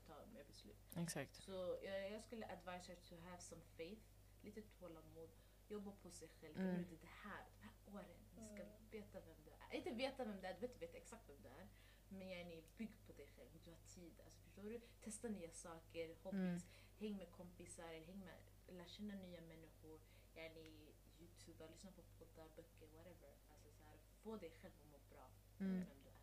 [0.96, 1.34] Exakt.
[1.34, 4.02] Så jag, jag skulle advise her to have some faith,
[4.42, 5.30] lite tålamod,
[5.68, 6.56] jobba på sig själv.
[6.58, 6.68] Mm.
[6.70, 6.82] Mm.
[6.82, 7.44] Nu, det här,
[7.84, 8.88] de här åren, ni ska Mm.
[8.90, 9.74] veta vem du är.
[9.76, 11.68] Inte veta vem du är, du vet inte veta exakt vem du är.
[12.08, 14.20] Men yani, bygg på dig själv, du har tid.
[14.24, 14.80] Alltså, förstår du?
[15.00, 16.66] Testa nya saker, hobbies,
[16.98, 20.00] häng med kompisar, häng med, lär känna nya människor.
[20.34, 23.34] Yani, Youtube, lyssna på poddar, böcker, whatever.
[23.52, 25.72] Alltså, så här, få dig själv att må bra Mm.
[25.78, 26.14] med vem du är.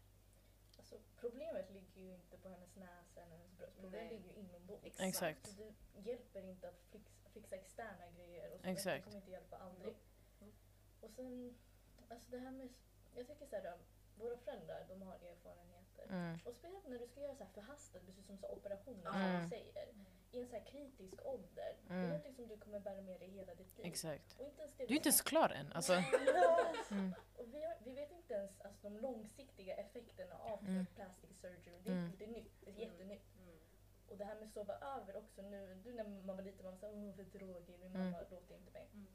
[0.91, 3.73] Alltså, problemet ligger ju inte på hennes näsa eller hennes bröst.
[3.81, 4.19] Problemet Nej.
[4.19, 4.99] ligger ju inombords.
[4.99, 5.47] Exakt.
[5.47, 8.51] Så det hjälper inte att fix, fixa externa grejer.
[8.53, 9.03] Och så Exakt.
[9.03, 9.95] Kommer inte hjälpa aldrig.
[10.39, 10.51] Nope.
[11.01, 11.57] Och sen,
[12.09, 12.69] alltså det här med...
[13.15, 13.77] Jag tycker så här,
[14.15, 15.17] våra föräldrar de har
[16.03, 16.15] erfarenheter.
[16.15, 16.39] Mm.
[16.45, 19.21] Och speciellt när du ska göra så här förhastade beslut som så operationer Mm.
[19.33, 19.87] som du säger.
[20.33, 21.75] I en så här kritisk ålder.
[21.87, 22.09] Det är Mm.
[22.09, 23.85] någonting som du kommer bära med dig hela ditt liv.
[23.85, 24.35] Exakt.
[24.39, 25.71] Och inte ens det Du är inte ens klar än.
[25.73, 25.93] Alltså.
[26.91, 27.13] Mm.
[27.37, 30.85] Och vi, har, vi vet inte ens alltså, de långsiktiga effekterna av Mm.
[30.95, 31.79] plastic surgery.
[31.83, 32.11] Det är, Mm.
[32.17, 33.35] det är nytt, det är jättenytt.
[33.37, 33.55] Mm.
[34.07, 35.75] Och det här med att sova över också nu.
[35.83, 38.11] Du när man var liten, man sa åh för tråkig, min Mm.
[38.11, 38.87] mamma låter inte mig.
[38.93, 39.07] Mm.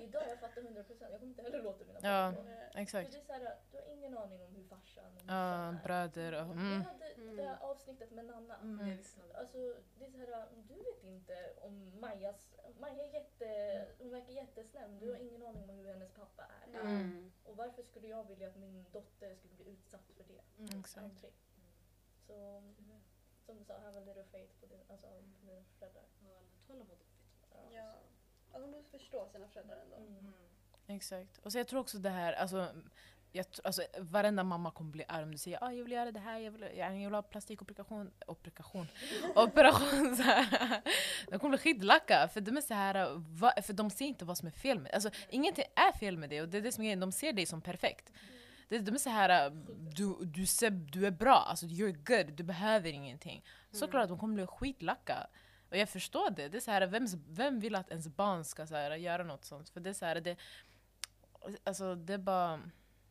[0.00, 2.32] Idag jag fattar 100%, jag kommer inte heller låta mina Ja.
[2.36, 2.44] barn.
[2.72, 3.12] För Exakt.
[3.12, 5.72] det är så här, du har ingen aning om hur farsan och Ja, är.
[5.84, 6.46] bröder och...
[6.56, 6.82] Vi Mm.
[6.82, 8.56] hade det här avsnittet med Nanna.
[8.56, 8.88] Mm.
[8.88, 8.98] Jag.
[9.36, 9.58] Alltså,
[9.98, 12.54] det är så här, du vet inte om Majas...
[12.80, 13.86] Maja är jätte...
[13.98, 16.80] Hon verkar jättesnäll, men du har ingen aning om hur hennes pappa är.
[16.80, 17.32] Mm.
[17.44, 20.40] Och varför skulle jag vilja att min dotter skulle bli utsatt för det?
[20.62, 20.80] Mm.
[20.80, 21.04] Exakt.
[21.04, 21.32] Aldrig.
[22.26, 22.62] Så,
[23.46, 26.02] som du sa, have a little faith på, din, alltså, på dina föräldrar.
[26.24, 27.72] Ja, Tålamod är fett.
[27.72, 27.94] Ja.
[28.60, 29.96] De måste förstå sina föräldrar ändå.
[29.96, 30.32] Mm.
[30.86, 31.38] Exakt.
[31.38, 32.68] Och så jag tror också det här, alltså,
[33.32, 36.20] jag, alltså varenda mamma kommer bli arg om du säger ah, jag vill göra det
[36.20, 38.10] här, jag vill, jag vill ha plastikoperation.
[38.26, 38.86] Operation.
[39.34, 40.82] Operation så här.
[41.30, 44.38] De kommer bli skitlacka för de är så här, va, för de ser inte vad
[44.38, 46.82] som är fel med Alltså ingenting är fel med det och det är det som
[46.82, 48.12] är grejen, de ser dig som perfekt.
[48.68, 49.50] Det, de är så här,
[49.96, 53.44] du, du, ser, du är bra, alltså you're good, du behöver ingenting.
[53.70, 55.26] Såklart att de kommer bli skitlacka.
[55.70, 56.48] Och jag förstår det.
[56.48, 59.44] det är så här, vem, vem vill att ens barn ska så här, göra något
[59.44, 59.68] sånt?
[59.68, 60.36] För det är så här, det,
[61.64, 62.60] alltså det är bara...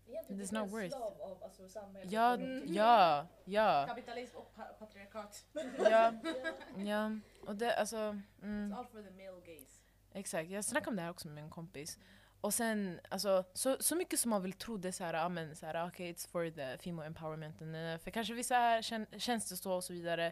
[0.10, 0.90] Egentligen It's not en worth.
[0.98, 2.12] slav av alltså, samhället.
[2.12, 2.74] Ja, Mm.
[2.74, 5.46] ja, ja, Kapitalism och pa- patriarkat.
[5.90, 6.14] ja,
[6.78, 7.12] ja.
[7.48, 7.98] Och det, alltså,
[8.42, 9.82] mm, It's all for the male gaze.
[10.14, 10.50] exakt.
[10.50, 11.98] Jag snackade om det här också med en kompis.
[12.42, 15.30] Och sen, alltså, så, så mycket som man vill tro det är så här, ja
[15.30, 17.62] men så här, okay, it's for the female empowerment.
[17.62, 20.32] eh, För kanske vissa är, kän, känns det så och så vidare.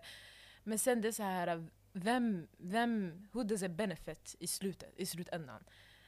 [0.64, 5.06] Men sen det är så här, vem, vem, who does it benefit i, slutet, i
[5.06, 5.64] slutändan?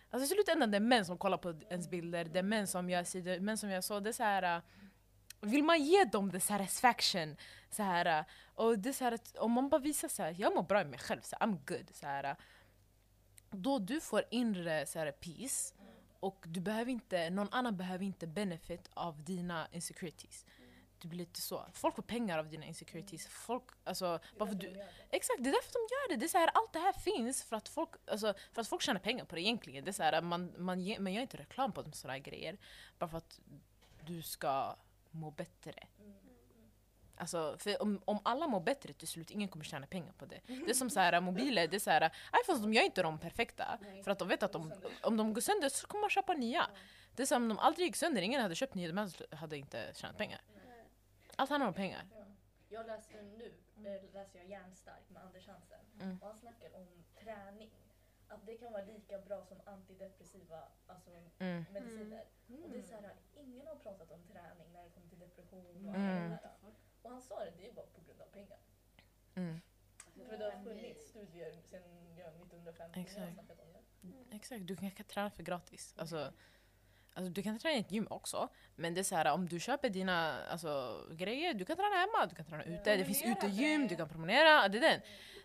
[0.10, 2.89] Alltså i slutändan det är män som kollar på ens bilder, det är män som
[2.89, 4.00] gör si, det är män som gör så.
[4.00, 4.62] Det är så här, äh,
[5.41, 7.36] vill man ge dem the satisfaction?
[7.69, 10.56] Så här, äh, och det är så här, om man bara visar så här, jag
[10.56, 11.89] mår bra i mig själv, så här, I'm good.
[11.93, 12.36] Så här, äh,
[13.52, 15.73] då du får inre så här, peace
[16.19, 20.45] och du behöver inte, någon annan behöver inte benefit av dina insecurities.
[21.01, 21.65] Det blir lite så.
[21.73, 23.27] Folk får pengar av dina insecurities.
[23.27, 24.67] Folk, alltså, bara för du.
[25.10, 26.15] Exakt, det är därför de gör det.
[26.15, 28.81] det är så här, allt det här finns för att folk, alltså, för att folk
[28.81, 29.83] tjänar pengar på det egentligen.
[29.83, 32.57] Det är så här, man, man, ge, man gör inte reklam på sådana här grejer.
[32.97, 33.39] Bara för att
[34.05, 34.75] du ska
[35.12, 35.88] må bättre.
[35.99, 36.13] Mm.
[37.19, 40.41] Alltså, för om, om alla mår bättre till slut, ingen kommer tjäna pengar på det.
[40.47, 42.12] Det är som så här, mobiler, det är så här,
[42.43, 43.79] iPhones de gör inte dem perfekta.
[43.81, 44.03] Nej.
[44.03, 46.67] För att de vet att de, om de går sönder så kommer man köpa nya.
[47.15, 49.91] Det är som om de aldrig gick sönder, ingen hade köpt nya, de hade inte
[49.95, 50.41] tjänat pengar.
[51.39, 52.04] Allt handlar om pengar.
[52.12, 52.26] Ja.
[52.69, 55.80] Jag läser nu, eh, läser jag Hjärnstark med Anders Hansen.
[56.02, 56.17] Mm.
[56.21, 56.88] Och han snackar om
[57.23, 57.71] träning.
[58.28, 61.65] Att det kan vara lika bra som antidepressiva alltså, Mm.
[61.73, 62.26] mediciner.
[62.63, 65.65] Och det är så här, ingen har pratat om träning när det kommer till depression
[65.89, 66.32] och Mm.
[66.32, 66.58] allt det här.
[67.02, 68.58] Och han sa det, det är bara på grund av pengar.
[69.36, 69.62] Mm.
[70.30, 73.34] För det har funnits studier sedan ja, 1950 när jag har Exakt.
[73.34, 74.36] snackat om det.
[74.36, 75.95] Exakt, du kan kan träna för gratis.
[75.97, 76.34] Alltså,
[77.17, 79.60] Alltså, du kan träna i ett gym också, men det är så här, om du
[79.60, 83.88] köper dina alltså, grejer, du kan träna hemma, du kan träna ute, det finns utegym,
[83.88, 84.67] du kan promenera.
[84.67, 85.01] Det är den.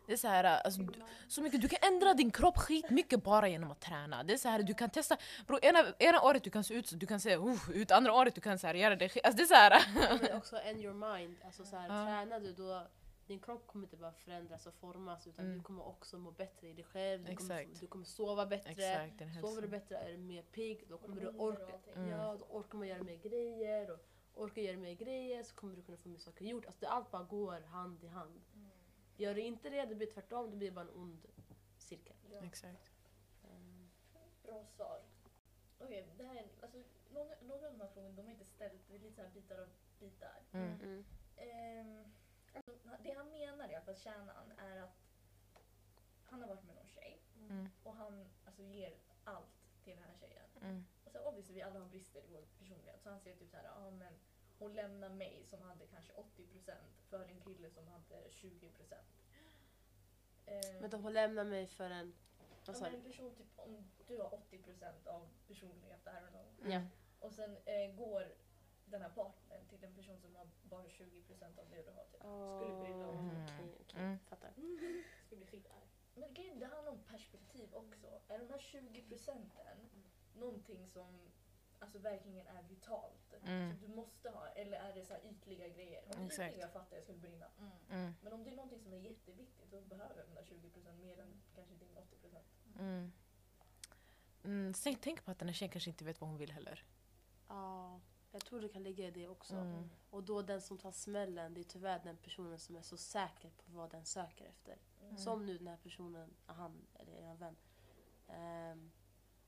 [0.07, 3.49] Det är så här, alltså, du, så mycket, du kan ändra din kropp skitmycket bara
[3.49, 4.23] genom att träna.
[4.23, 6.89] Det är så här, du kan testa, bro, ena, ena året du kan se ut
[6.89, 9.25] så du kan se uh, ut, andra året du kan så här, göra det skit.
[9.25, 9.83] Alltså, det är så här.
[10.23, 11.37] Men också end your mind.
[11.45, 12.05] Alltså så här, Ja.
[12.05, 12.87] Tränar du då,
[13.27, 15.59] din kropp kommer inte bara förändras och formas utan Mm.
[15.59, 17.25] du kommer också må bättre i dig själv.
[17.25, 18.71] Du kommer, du kommer sova bättre.
[18.71, 20.85] Exakt, Sover du bättre är du mer pigg.
[20.89, 21.79] Då kommer du orka.
[21.95, 22.09] Mm.
[22.09, 23.91] ja, då orkar man göra mer grejer.
[23.91, 24.01] Och
[24.35, 26.67] orkar göra mer grejer så kommer du kunna få mer saker gjort.
[26.67, 28.41] Alltså det, allt bara går hand i hand.
[28.55, 28.71] Mm.
[29.17, 30.51] Gör du inte det, det blir tvärtom.
[30.51, 31.27] Det blir bara en ond
[31.79, 32.17] cirkel.
[32.33, 32.45] Ja.
[32.45, 32.91] Exakt.
[33.45, 33.91] Mm.
[34.43, 35.03] Bra svar.
[35.79, 36.79] Okej, det här är, alltså,
[37.11, 39.31] några, några av de här frågorna de har inte ställt, det är lite så här
[39.31, 40.43] bitar av bitar.
[40.53, 40.81] Mm.
[40.81, 41.05] Mm.
[42.55, 44.99] Alltså, det han menar i alla fall, kärnan, är att
[46.25, 47.19] han har varit med någon tjej
[47.51, 47.69] Mm.
[47.83, 50.45] och han alltså, ger allt till den här tjejen.
[50.61, 50.85] Mm.
[51.05, 53.57] Och så obviously vi alla har brister i vår personlighet så han säger typ så
[53.57, 54.13] här, ja men
[54.59, 56.73] hon lämnar mig som hade kanske 80%
[57.09, 58.95] för en kille som hade 20%.
[60.47, 62.15] Ehm, Men de får lämna mig för en...
[62.39, 62.99] Vad ja, sa men du?
[62.99, 66.73] en person typ, om du har 80% av personlighet, I don't know.
[66.73, 66.83] Ja.
[67.21, 68.35] Och sen eh, går
[68.93, 72.05] den här partnern till en person som har bara 20% av det du har.
[72.05, 72.23] Typ.
[72.57, 73.09] Skulle bli illa.
[73.09, 73.45] Mm.
[73.45, 74.01] Okej, okej.
[74.01, 74.19] Mm.
[74.19, 74.53] Fattar.
[75.27, 75.87] Ska bli skitarg.
[76.15, 78.21] Men grejen, det handlar om perspektiv också.
[78.29, 79.77] Är de här 20 procenten
[80.35, 81.31] någonting som
[81.79, 83.35] alltså, verkligen är vitalt?
[83.45, 83.71] Mm.
[83.71, 84.49] Som du måste ha?
[84.49, 86.03] Eller är det så här ytliga grejer?
[86.05, 87.47] Om det är ytliga fattar jag skulle brinna.
[87.59, 87.73] Mm.
[87.91, 88.15] Mm.
[88.23, 91.21] Men om det är någonting som är jätteviktigt då behöver de där 20 procent mer
[91.21, 92.47] än kanske din 80 procent.
[92.79, 93.13] Mm.
[94.45, 94.73] Mm.
[94.83, 96.85] Tänk, tänk på att den här tjejen kanske inte vet vad hon vill heller.
[97.49, 98.01] Ja,
[98.33, 99.55] jag tror det kan ligga i det också.
[99.55, 99.91] Mm.
[100.11, 103.51] Och då den som tar smällen, det är tyvärr den personen som är så säker
[103.51, 104.79] på vad den söker efter.
[105.03, 105.17] Mm.
[105.17, 107.57] Som nu den här personen, han eller er vän.
[108.29, 108.91] Ehm,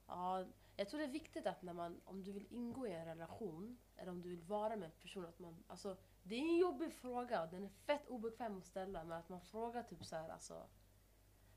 [0.07, 3.05] ja, jag tror det är viktigt att när man, om du vill ingå i en
[3.05, 6.57] relation eller om du vill vara med en person, att man, alltså, det är en
[6.57, 10.17] jobbig fråga och den är fett obekväm att ställa men att man frågar typ så
[10.17, 10.67] här, alltså,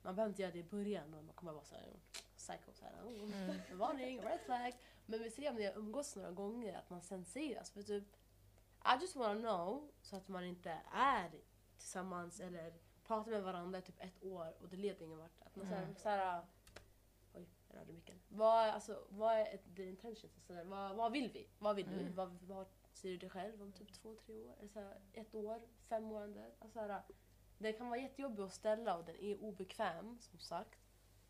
[0.02, 2.00] man behöver inte göra det i början och man kommer vara såhär
[2.38, 3.62] psycho såhär, oh, Mm.
[3.78, 4.74] varning, red flag.
[5.10, 8.04] Men vi ser om ni har umgås några gånger att man sen säger alltså, typ
[8.86, 11.32] I just wanna know så att man inte är
[11.78, 15.42] tillsammans eller pratar med varandra i typ ett år och det leder ingen vart.
[15.42, 15.96] Att man Mm.
[15.96, 16.46] såhär,
[17.34, 18.20] oj jag rörde micken.
[18.30, 20.34] Vad, alltså, vad är ett- the intentions?
[20.36, 21.48] Alltså, vad, vad vill vi?
[21.60, 22.00] Vad vill du?
[22.00, 22.16] Mm.
[22.16, 24.56] Vad, vad ser du dig själv om typ två, tre år?
[24.60, 26.52] Eller såhär, ett år, fem månader?
[26.60, 27.02] Alltså,
[27.58, 30.80] det kan vara jättejobbigt att ställa och den är obekväm som sagt.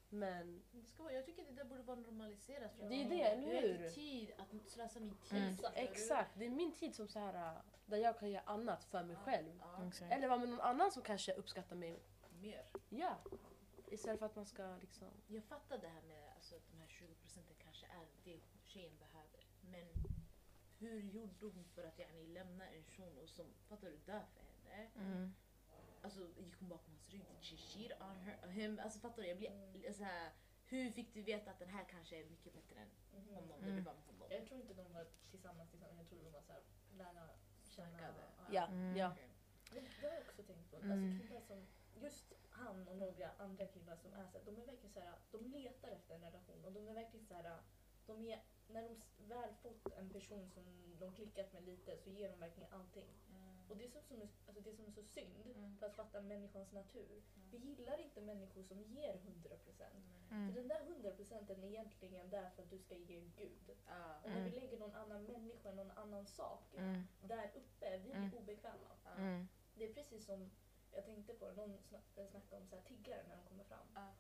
[0.10, 2.72] Men Det ska vara, jag tycker det där borde vara normaliserat.
[2.76, 3.90] för Det är jag- det, eller Jag hur?
[3.90, 5.38] tid att slösa min tid.
[5.42, 5.56] Mm.
[5.56, 5.68] Du?
[5.76, 9.16] exakt, det är min tid som så här där jag kan göra annat för mig
[9.16, 9.60] själv.
[9.62, 10.12] Ja, Exakt.
[10.14, 12.00] Eller vara med någon annan som kanske uppskattar mig.
[12.42, 12.66] mer.
[12.90, 13.18] Ja.
[13.92, 15.08] Istället för att man ska liksom...
[15.28, 18.98] Jag fattar det här med alltså, att de här 20 procenten kanske är det tjejen
[18.98, 19.46] behöver.
[19.62, 19.88] Men
[20.80, 22.84] hur gjorde hon för att yani, lämna en
[23.24, 24.42] och som, fattar du, dö för
[24.72, 24.90] henne?
[24.96, 25.34] Mm.
[26.08, 27.22] Alltså gick hon bakom hans rygg?
[27.30, 28.80] Did she cheat on her, him?
[28.84, 29.28] Alltså fattar du?
[29.28, 30.32] Jag blir så här,
[30.66, 32.90] hur fick du veta att den här kanske är mycket bättre än
[33.22, 33.34] Mhm.
[33.36, 33.76] honom Mm.
[33.76, 34.02] med honom?
[34.30, 36.62] Jag tror inte de var tillsammans tillsammans, jag tror de var såhär
[36.98, 37.30] lära
[37.64, 38.14] känna.
[38.52, 38.98] Ja, Mm.
[38.98, 39.16] ja.
[39.74, 40.78] Men det har jag också tänkt på.
[40.78, 40.92] Mm.
[40.92, 41.68] Alltså killar som,
[42.02, 45.88] just han och några andra killar som är såhär, de är verkligen såhär, de letar
[45.88, 47.60] efter en relation och de är verkligen såhär,
[48.06, 52.30] de är, när de väl fått en person som de klickat med lite så ger
[52.30, 53.08] de verkligen allting.
[53.70, 55.78] Och det är, så, som, är- alltså det som är så synd Mm.
[55.78, 57.22] för att fatta människans natur.
[57.52, 59.92] Vi gillar inte människor som ger 100%.
[60.28, 60.54] För Mm.
[60.54, 63.78] den där 100% är egentligen där för att du ska ge Gud.
[63.88, 64.16] Ja.
[64.24, 64.54] Och när vi Mm.
[64.60, 67.02] lägger någon annan människa, någon annan sak Mm.
[67.22, 68.34] där uppe, vi blir Mm.
[68.34, 68.92] obekväma.
[69.18, 69.48] Mm.
[69.76, 70.52] Det är precis som
[70.92, 73.88] jag tänkte på, någon sna- eh, snackade om så här, tiggare när de kommer fram.
[73.96, 74.14] Ja.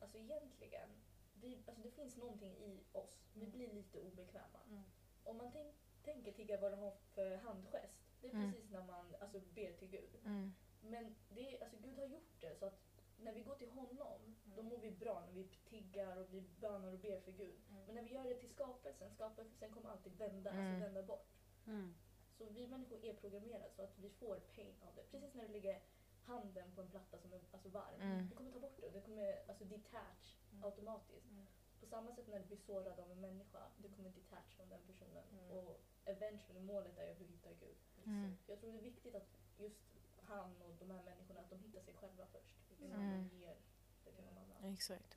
[0.00, 0.88] Alltså egentligen,
[1.34, 3.52] vi, alltså det finns någonting i oss, vi Mm.
[3.52, 4.60] blir lite obekväma.
[4.68, 4.82] Mm.
[5.24, 8.52] Om man tänk, tänker tigga vad de har för handgest, det är Mm.
[8.52, 10.10] precis när man alltså, ber till Gud.
[10.24, 10.54] Mm.
[10.80, 12.80] Men det är, alltså, Gud har gjort det så att
[13.18, 16.92] när vi går till honom, då mår vi bra när vi tiggar och vi bönar
[16.92, 17.60] och ber för Gud.
[17.70, 17.84] Mm.
[17.86, 20.66] Men när vi gör det till skapelsen, skapelsen kommer alltid vända, Mm.
[20.66, 21.28] alltså vända bort.
[21.66, 21.94] Mm.
[22.38, 25.02] Så vi människor är programmerade så att vi får pain av det.
[25.10, 25.80] Precis när du lägger
[26.24, 28.00] handen på en platta som är alltså varm.
[28.00, 28.28] Mm.
[28.28, 30.64] Du kommer ta bort det och det kommer alltså detach Mm.
[30.64, 31.30] automatiskt.
[31.30, 31.46] Mm.
[31.80, 34.80] På samma sätt när du blir sårad av en människa, du kommer detach från den
[34.86, 35.24] personen.
[35.32, 35.50] Mm.
[35.50, 37.76] Och eventually målet är att du hittar Gud.
[38.06, 38.36] Mm.
[38.46, 39.84] Jag tror det är viktigt att just
[40.22, 42.54] han och de här människorna, att de hittar sig själva först.
[42.80, 43.28] Mm.
[43.30, 43.56] de ger
[44.04, 44.72] det till någon annan.
[44.74, 45.16] Exakt.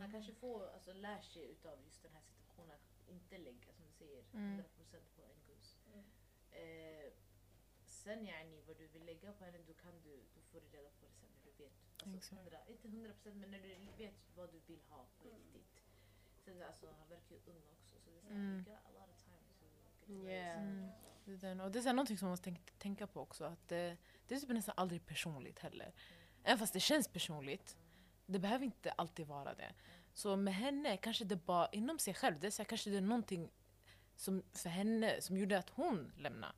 [0.00, 3.84] Han kanske får, alltså, lär sig utav just den här situationen att inte lägga, som
[3.86, 4.60] du säger, Mm.
[4.60, 5.78] 100% på en gus.
[5.92, 6.04] Mm.
[6.50, 7.12] Eh,
[7.86, 10.88] sen yani, vad du vill lägga på henne, då, kan du, då får du reda
[10.90, 11.72] på det sen när du vet.
[12.02, 12.40] Alltså, Exakt.
[12.40, 15.40] 100, inte 100% men när du vet vad du vill ha på Mm.
[15.52, 15.82] riktigt.
[16.44, 17.98] Sen, alltså, han verkar ju ung också.
[18.00, 18.54] Så det är såhär, Mm.
[18.54, 20.18] you got a lot of time to get to know Yeah.
[20.28, 20.58] yourself.
[20.58, 20.88] Mm.
[21.24, 21.60] Det är, den.
[21.60, 23.44] Och det är så här någonting som man måste tänka, tänka på också.
[23.44, 25.92] Att det, det är typ nästan aldrig personligt heller.
[26.42, 27.76] Även fast det känns personligt.
[28.26, 29.72] Det behöver inte alltid vara det.
[30.14, 32.40] Så med henne kanske det bara inom sig själv.
[32.40, 33.50] Det är så här, kanske det är någonting
[34.16, 36.52] som för henne som gjorde att hon lämnade.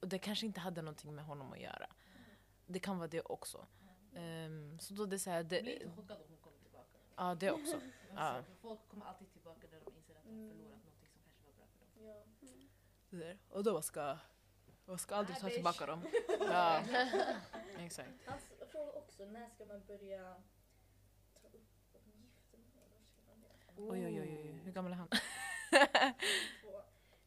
[0.00, 1.86] Och det kanske inte hade någonting med honom att göra.
[2.66, 3.66] Det kan vara det också.
[4.16, 6.98] Ehm, så då det är så här, det, inte chockad om hon kommer tillbaka.
[7.16, 7.80] ja det också.
[8.16, 8.42] Ja.
[8.60, 10.50] folk kommer alltid tillbaka när de inser att de har Mm.
[10.50, 12.06] förlorat någonting som kanske var bra för dem.
[12.40, 12.64] Ja.
[13.14, 13.38] Det där.
[13.50, 14.18] Och då ska,
[14.84, 16.02] vad ska aldrig ta tillbaka dem.
[16.40, 16.82] Ja.
[17.78, 18.10] Exakt.
[18.26, 18.38] Han
[18.72, 20.34] frågar också när ska man börja
[21.42, 21.68] ta upp
[22.04, 22.30] giftermål?
[23.76, 24.52] Oj, oj, oj, oj.
[24.64, 25.08] Hur gammal är han?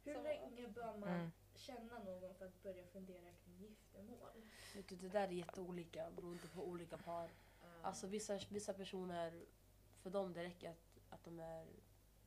[0.03, 1.31] Hur Så- länge bör man Mm.
[1.55, 4.29] känna någon för att börja fundera kring giftermål?
[4.75, 7.25] Vet du, det där är jätteolika beroende på olika par.
[7.25, 7.31] Uh,
[7.81, 9.45] Alltså vissa, vissa personer,
[10.01, 11.67] för dem det räcker att, att de är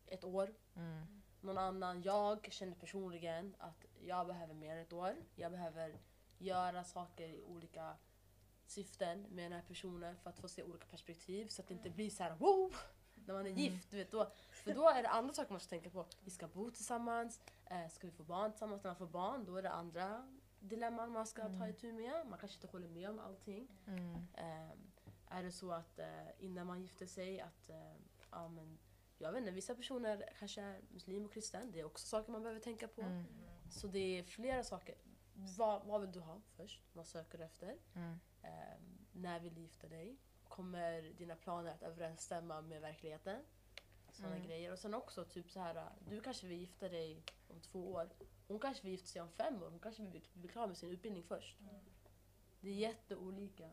[0.06, 0.54] ett år.
[0.76, 1.22] Mm.
[1.40, 5.16] Någon annan, jag känner personligen att jag behöver mer än ett år.
[5.34, 5.98] Jag behöver
[6.38, 7.96] göra saker i olika
[8.66, 11.90] syften med den här personen för att få se olika perspektiv så att det inte
[11.90, 12.74] blir så här wow!
[13.14, 13.62] När man är Mm.
[13.62, 16.06] gift, du vet, då, för då är det andra saker man ska tänka på.
[16.24, 18.82] Vi ska bo tillsammans, eh, ska vi få barn tillsammans?
[18.82, 21.70] När man får barn då är det andra dilemman man ska ta Mm.
[21.70, 22.26] itu med.
[22.26, 23.68] Man kanske inte håller med om allting.
[23.86, 24.14] Mm.
[24.34, 24.90] Ehm,
[25.28, 27.92] är det så att eh, innan man gifter sig att eh,
[28.30, 28.78] ja, men,
[29.20, 31.72] jag vet inte, vissa personer kanske är muslim och kristen.
[31.72, 33.00] Det är också saker man behöver tänka på.
[33.02, 33.24] Mm.
[33.70, 34.94] Så det är flera saker.
[35.58, 36.82] Vad, vad vill du ha först?
[36.92, 37.78] Vad söker du efter?
[37.94, 38.18] Mm.
[38.42, 40.16] Ehm, när vill du gifta dig?
[40.48, 43.42] Kommer dina planer att överensstämma med verkligheten?
[44.12, 44.48] Sådana Mm.
[44.48, 44.72] grejer.
[44.72, 48.10] Och sen också typ så här, du kanske vill gifta dig om två år.
[48.48, 49.70] Hon kanske vill gifta sig om fem år.
[49.70, 51.60] Hon kanske vill bli klar med sin utbildning först.
[51.60, 51.74] Mm.
[52.60, 53.70] Det är jätteolika.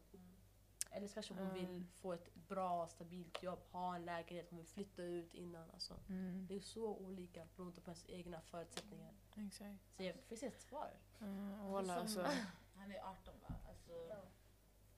[0.97, 1.87] Eller så kanske hon vill Mm.
[2.01, 5.69] få ett bra, stabilt jobb, ha en lägenhet, hon vill flytta ut innan.
[5.71, 6.45] Alltså, Mm.
[6.49, 9.13] det är så olika beroende på ens egna förutsättningar.
[9.47, 9.95] Exakt.
[9.97, 10.89] Så jag finns ett svar.
[11.21, 11.57] Mm.
[11.59, 12.21] Som- alltså.
[12.75, 13.55] Han är 18 va?
[13.69, 14.15] Alltså, Ja.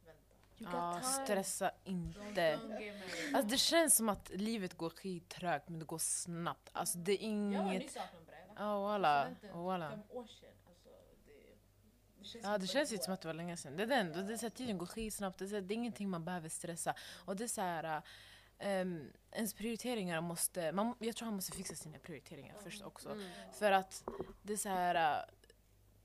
[0.05, 0.33] vänta.
[0.77, 1.03] Ja, time.
[1.25, 2.59] stressa inte.
[3.33, 6.69] Alltså det känns som att livet går skittrögt men det går snabbt.
[6.73, 7.81] Alltså det är Jag var inget...
[7.83, 8.35] nyss 18 bre.
[8.35, 8.43] Ja.
[8.45, 9.89] Studenten, Oh, walla.
[9.89, 10.49] Fem år sedan.
[12.19, 13.77] Det, känns Ja det känns inte som att det var länge sedan.
[13.77, 14.27] Det är den.
[14.27, 15.39] Det är så här, tiden går skitsnabbt.
[15.39, 16.93] Det är, här, det är ingenting man behöver stressa.
[17.25, 18.01] Och det är så här...
[18.63, 20.71] Um, ens prioriteringar måste...
[20.71, 23.09] Man, jag tror han måste fixa sina prioriteringar först också.
[23.09, 23.29] Mm.
[23.53, 24.03] För att
[24.41, 25.25] det är så här...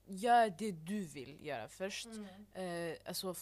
[0.07, 2.07] Gör det du vill göra först.
[2.55, 2.91] Mm.
[2.91, 3.35] Eh, alltså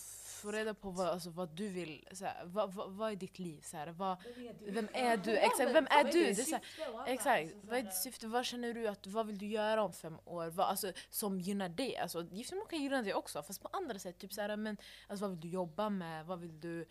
[0.43, 2.09] få reda på vad, alltså, vad du vill.
[2.13, 3.61] Så här, vad, vad, vad är ditt liv?
[3.63, 4.17] Så här, vad,
[4.61, 5.37] vem är du?
[5.37, 6.25] Exakt, vem är du?
[6.25, 7.53] Det är så här, Exakt.
[7.63, 8.27] Vad är ditt syfte?
[8.27, 10.47] Vad känner du att, vad vill du göra om fem år?
[10.47, 11.97] Vad, alltså, som gynnar dig?
[11.97, 14.19] Alltså, giftermål kan gynna dig också, fast på andra sätt.
[14.19, 14.77] Typ såhär, men,
[15.09, 16.27] alltså, vad vill du jobba med?
[16.27, 16.87] Vad vill du,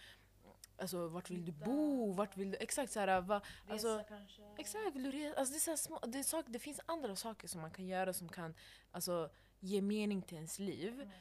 [0.78, 2.12] alltså, vart vill du bo?
[2.14, 4.42] Vart vill du, exakt såhär, vad, alltså, Resa kanske?
[4.58, 5.40] Exakt, vill du resa?
[5.40, 7.88] Alltså det, är så små, det, är sak, det finns andra saker som man kan
[7.88, 8.54] göra som kan
[8.92, 9.30] alltså,
[9.62, 11.12] ge mening till ens liv.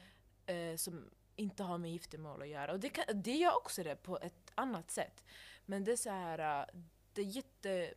[0.45, 2.71] Eh, som inte har med giftermål att göra.
[2.71, 5.23] Och det, kan, det gör också det på ett annat sätt.
[5.65, 6.65] Men det är så här, eh,
[7.13, 7.93] det är jätte...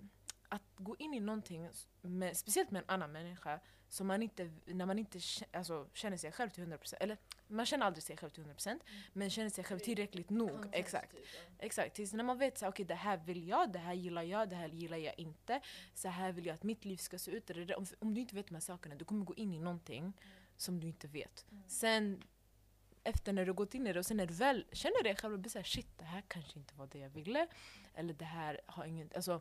[0.49, 3.61] Att gå in i någonting, med, speciellt med en annan människa,
[3.95, 5.19] som man inte, när man inte
[5.53, 8.81] alltså, känner sig själv till 100%, eller man känner aldrig sig själv till 100%
[9.13, 10.67] men känner sig själv tillräckligt nog.
[10.73, 11.11] Exakt.
[11.11, 11.65] typ, ja.
[11.67, 14.49] Exakt, tills när man vet att okay, det här vill jag, det här gillar jag,
[14.49, 15.61] det här gillar jag inte.
[15.95, 17.51] Så här vill jag att mitt liv ska se ut.
[17.77, 20.13] Om, om du inte vet de här sakerna, du kommer gå in i någonting
[20.57, 21.47] som du inte vet.
[21.67, 22.23] Sen
[23.05, 25.35] efter när du gått in i det och sen när du väl känner dig själv
[25.35, 27.47] och blir såhär shit, det här kanske inte var det jag ville.
[27.95, 29.11] Eller det här har ingen...
[29.15, 29.41] Alltså,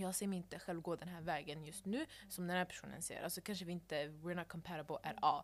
[0.00, 3.02] jag ser mig inte själv gå den här vägen just nu som den här personen
[3.02, 3.22] ser.
[3.22, 5.42] Alltså kanske vi inte, we're not compatible at all.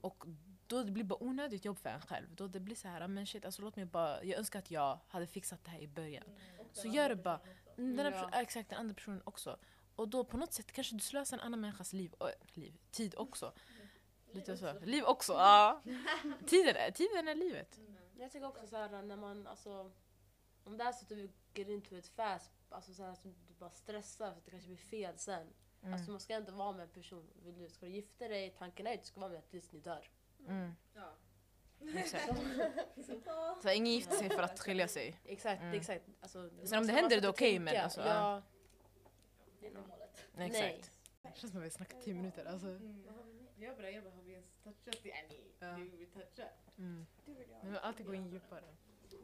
[0.00, 0.24] Och
[0.66, 2.34] då det blir bara onödigt jobb för en själv.
[2.34, 4.98] Då det blir så här, men shit, alltså låt mig bara, jag önskar att jag
[5.08, 6.24] hade fixat det här i början.
[6.58, 7.38] Och Så gör det bara.
[7.38, 7.56] personen.
[7.78, 8.18] Mm, Den här, Ja.
[8.26, 9.58] perso- ja, exakt, den andra personen också.
[9.96, 12.26] Och då på något sätt kanske du slösar en annan människas liv, äh,
[12.60, 13.52] liv tid också.
[14.32, 14.78] Lite så.
[14.80, 15.82] Liv också, ja.
[16.46, 17.80] Tiden är, tiden är livet.
[18.18, 19.92] Jag tycker också så här när man, alltså,
[20.64, 23.54] om det är så att du går into ett fast, alltså så här, som du
[23.54, 25.46] bara stressar för att det kanske blir fel sen.
[25.82, 25.94] Mm.
[25.94, 28.86] Alltså man ska inte vara med en person, vill du, ska du gifta dig, tanken
[28.86, 30.10] är att du ska vara med tills ni dör.
[30.48, 31.12] Mm, Ja.
[31.94, 32.28] exakt.
[33.62, 35.20] Så ingen gifter sig för att skilja sig.
[35.24, 35.74] Exakt, Mm.
[35.74, 36.04] exakt.
[36.20, 38.42] Alltså, Sen om det händer är det inte okej, men tänka, alltså, ja,
[39.60, 40.24] Det är inte målet.
[40.38, 40.92] Exakt.
[41.22, 42.44] Det känns som att vi har snackat tio minuter.
[42.44, 42.66] Alltså.
[42.66, 43.12] Vi mer?
[43.56, 45.02] Jag bara, jag bara, har vi ens touchat?
[45.60, 46.48] Det vi vill toucha.
[46.78, 47.06] Mm.
[47.26, 48.64] Du vill Men vi alltid gå in djupare.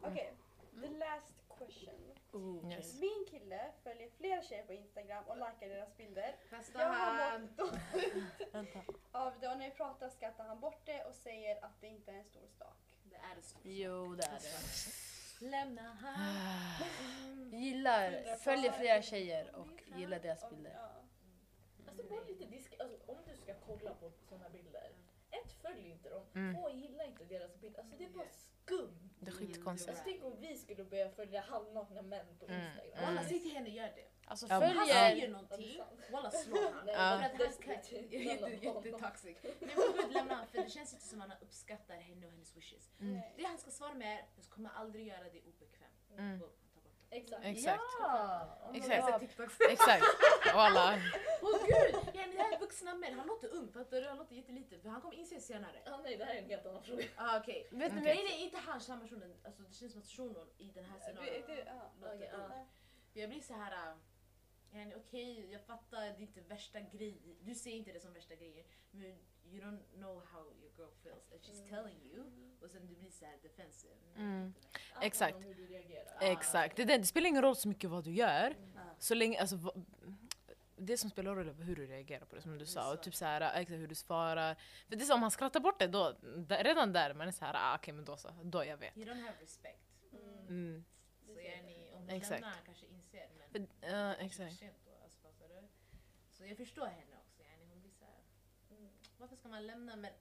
[0.01, 0.33] Okej,
[0.81, 1.93] the last question.
[2.31, 2.71] Oh.
[2.71, 2.99] Yes.
[2.99, 6.35] Min kille följer flera tjejer på Instagram och likar deras bilder.
[6.49, 11.03] Kasta Jag har mått dåligt av det och när vi pratar skrattar han bort det
[11.03, 12.77] och säger att det inte är en stor sak.
[13.03, 13.61] Det är det stort.
[13.63, 15.45] Jo, det är det.
[15.51, 17.51] Lämna han.
[17.61, 20.77] Gillar, följer flera tjejer och gillar deras bilder.
[21.87, 22.75] Alltså bara lite disk...
[22.79, 24.91] Alltså, om du ska kolla på såna bilder.
[25.31, 26.25] Ett, följ inte dem.
[26.35, 26.55] Mm.
[26.55, 27.79] Två, gilla inte deras bilder.
[27.79, 28.27] Alltså det är bara
[28.77, 29.09] skum.
[29.19, 29.89] Det är skitkonstigt.
[29.89, 32.61] Alltså tänk om vi skulle börja följa halvnakna män på Mm.
[32.65, 33.05] Instagram.
[33.05, 34.07] Walla säg till henne gör det.
[34.25, 36.87] Alltså Ja, Han säger någonting, walla slå honom.
[36.87, 39.37] Jättetoxic.
[39.43, 42.31] Nej men gud lämna han för det känns inte som att han uppskattar henne och
[42.31, 42.89] hennes wishes.
[42.99, 43.19] Mm.
[43.37, 45.89] Det han ska svara med är, jag kommer aldrig göra dig obekväm.
[46.17, 46.39] Mm.
[47.11, 47.45] Exakt.
[47.45, 47.83] Exakt.
[47.99, 48.71] Ja!
[48.73, 49.23] Exakt.
[49.69, 50.05] Exakt.
[50.53, 50.99] Walla.
[51.41, 51.95] Åh gud!
[52.13, 54.07] Ja, det här är vuxna män, han låter ung, fattar du?
[54.07, 55.81] Han låter jätteliten för han kommer inse senare.
[55.85, 57.03] Ah, nej, det här är en helt annan fråga.
[57.15, 57.67] Ah, okej.
[57.71, 58.03] Vet Okej.
[58.03, 59.35] Nej nej, inte han, samma personen.
[59.45, 61.11] Alltså det känns som att shunon i den här ja.
[61.13, 61.59] låter
[62.11, 62.21] ung.
[62.31, 62.65] ja.
[63.13, 63.95] För Jag blir så här.
[64.73, 67.35] Yani, Okej, jag fattar, det är inte värsta grejen.
[67.41, 68.65] Du ser inte det som värsta grejen.
[68.91, 69.17] Men
[69.51, 72.23] you don't know how your girl feels and she's telling you.
[72.61, 73.93] Och sen du blir så här defensive.
[74.15, 74.53] Mm.
[74.93, 75.39] Allt Exakt.
[75.39, 76.17] du reagerar.
[76.21, 76.77] Exakt.
[76.77, 78.55] Det, det, det spelar ingen roll så mycket vad du gör.
[78.75, 78.79] Ah.
[78.99, 79.73] Så länge, alltså, va-
[80.75, 82.93] det som spelar roll är hur du reagerar på det som du sa.
[82.93, 84.55] Och typ så här, exakt hur du svarar.
[84.89, 86.15] För det är så, om han skrattar bort det, då,
[86.49, 88.29] redan där man är så här, ah, okej men då så.
[88.43, 88.97] Då jag vet.
[88.97, 89.79] You don't have respect.
[90.11, 90.47] Mm.
[90.47, 90.85] Mm.
[91.25, 92.41] Så yani, om Exakt.
[92.41, 94.55] lämnar kanske inser men För, ja, för exakt.
[94.59, 94.91] sent då.
[95.03, 95.27] Alltså?
[96.29, 97.43] Så jag förstår henne också.
[97.43, 98.21] Yani, hon blir så här,
[98.77, 98.89] Mm.
[99.17, 100.13] varför ska man lämna men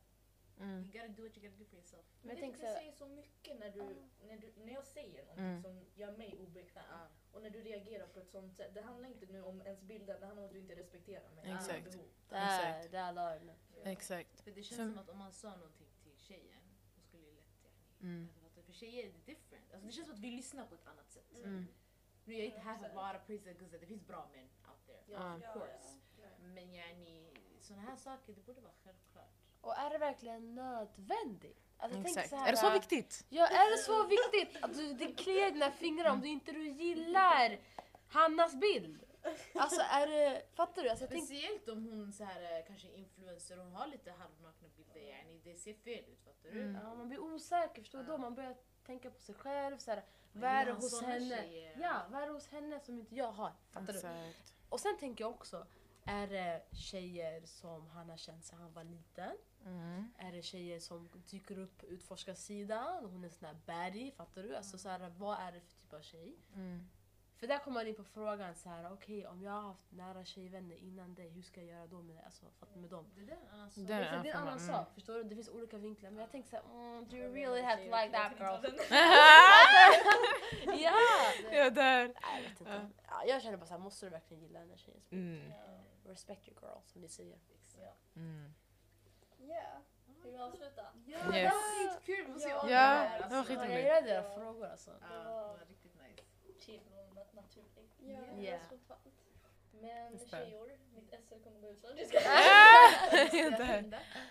[0.61, 0.78] Mm.
[0.84, 2.05] you gotta do what you gotta do for yourself.
[2.22, 4.86] Men Men jag det, tänker det säger så mycket när, du, när, du, när jag
[4.86, 5.62] säger någonting Mm.
[5.62, 6.84] som gör mig obekväm.
[6.91, 7.07] Ah.
[7.32, 8.74] Och när du reagerar på ett sånt sätt.
[8.74, 11.53] Det handlar inte nu om ens bilder, det handlar om att du inte respekterar mig.
[11.53, 11.78] Exakt.
[11.84, 12.09] Mina behov.
[12.28, 12.45] Där,
[12.78, 12.93] Exakt.
[12.93, 13.47] där la den.
[13.74, 13.91] Ja.
[13.91, 14.41] Exakt.
[14.41, 16.62] För det känns För- som att om man sa någonting till tjejen,
[16.95, 18.28] hon skulle ju lätt yani, Mm.
[18.45, 18.62] Alltså?
[18.62, 19.72] För tjejer är det different.
[19.72, 21.32] Alltså, det känns som att vi lyssnar på ett annat sätt.
[21.34, 21.66] Mm.
[22.24, 24.86] Nu är jag inte här för att vara praise guzza, det finns bra män out
[24.86, 24.98] there.
[25.06, 25.34] Ja.
[25.36, 25.98] Of Ja, course.
[26.22, 26.28] ja.
[26.42, 29.30] Men yani, sådana här saker, det borde vara självklart.
[29.60, 31.62] Och är det verkligen nödvändigt?
[31.76, 32.30] Alltså, Exakt.
[32.32, 33.26] här, Är det så viktigt?
[33.28, 36.68] Ja, är det så viktigt att du det kliar dina fingrar om du inte du
[36.68, 37.58] gillar
[38.08, 39.04] Hannas bild?
[39.54, 40.88] Alltså är det, fattar du?
[40.88, 44.10] Alltså, jag tänker, Speciellt om hon så här, eh, kanske är influencer, hon har lite
[44.10, 46.62] halvnakna bilder, yani, det ser fel ut fattar du?
[46.62, 46.74] Mm.
[46.84, 48.04] ja, man blir osäker, förstår du?
[48.04, 48.10] Ja.
[48.12, 48.56] Då man börjar
[48.87, 51.72] tänka på sig själv, så här, vad är det hos henne?
[51.81, 53.53] Ja, vad är det hos henne som inte jag har?
[53.70, 53.99] Fattar du?
[54.68, 55.66] Och sen tänker jag också,
[56.05, 59.37] är det tjejer som han har känt sedan han var liten?
[59.64, 60.12] Mm.
[60.18, 63.05] Är det tjejer som dyker upp på utforskarsidan?
[63.05, 64.57] Hon är sån här baddie, fattar du?
[64.57, 66.37] Alltså så här, vad är det för typ av tjej?
[66.55, 66.89] Mm.
[67.41, 70.24] För där kommer man in på frågan så här, okej om jag har haft nära
[70.24, 73.05] tjejvänner innan dig, hur ska jag göra då med, alltså, med dem?
[73.14, 73.86] Det där är en annan sak.
[73.86, 75.22] Det är en annan sak, förstår du?
[75.24, 76.11] Det finns olika vinklar.
[76.11, 78.74] Men jag tänker såhär, mm, do you really have to like that girl?
[80.84, 80.95] ja!
[81.53, 82.07] Ja, där.
[82.09, 82.91] Nej, jag vet inte.
[83.09, 85.03] Ja, jag känner bara såhär, måste du verkligen gilla den här tjejen?
[85.11, 85.53] Mm.
[86.05, 87.38] Respect your girl, som ni säger.
[88.16, 88.55] Mm.
[89.38, 89.82] Ja.
[90.22, 90.82] Vill vi avsluta?
[91.07, 91.32] Ja, Yes.
[91.32, 92.24] det var skitkul!
[92.26, 93.36] Vi måste om Ja, det här, det var alltså.
[93.36, 93.74] Ja, jag skitroligt.
[93.76, 94.91] gillar era frågor alltså.
[95.01, 95.89] Ja, det var riktigt
[97.32, 97.94] naturligt.
[97.98, 99.14] Ja, var så skönt.
[99.72, 101.92] Men tjejor, mitt SL kommer gå ut snart.
[103.32, 103.82] Ja, där.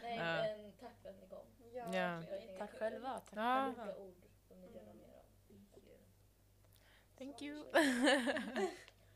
[0.01, 0.35] Nej, Ja.
[0.57, 1.45] men tack för att ni kom.
[1.73, 2.23] Ja, Ja.
[2.57, 3.19] Tack själva.
[3.19, 3.73] Tack Ja.
[3.77, 3.95] Själva.
[3.95, 4.15] ord
[4.47, 5.25] som ni delar med er av.
[7.17, 7.65] Thank you.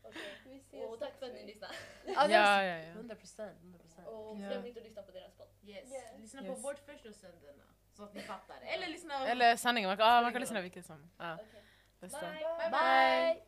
[0.02, 0.84] Okej.
[0.86, 1.74] Och tack för att ni lyssnade.
[2.06, 2.84] Ja, Ja, ja, ja.
[2.92, 3.58] 100 procent.
[3.60, 4.06] 100 procent.
[4.08, 5.48] Och glöm inte att lyssna på deras podd.
[5.62, 5.92] Yes.
[5.92, 6.04] Yes.
[6.18, 6.54] Lyssna Yes.
[6.54, 7.64] på vårt först och sen denna.
[7.92, 8.56] Så att ni fattar.
[8.62, 11.10] Eller lyssna Eller sanningen, man kan, ah, man kan lyssna vilket som.
[11.16, 11.36] Ah,
[12.00, 12.20] bästa.
[12.20, 12.70] Bye!
[12.70, 13.42] Bye!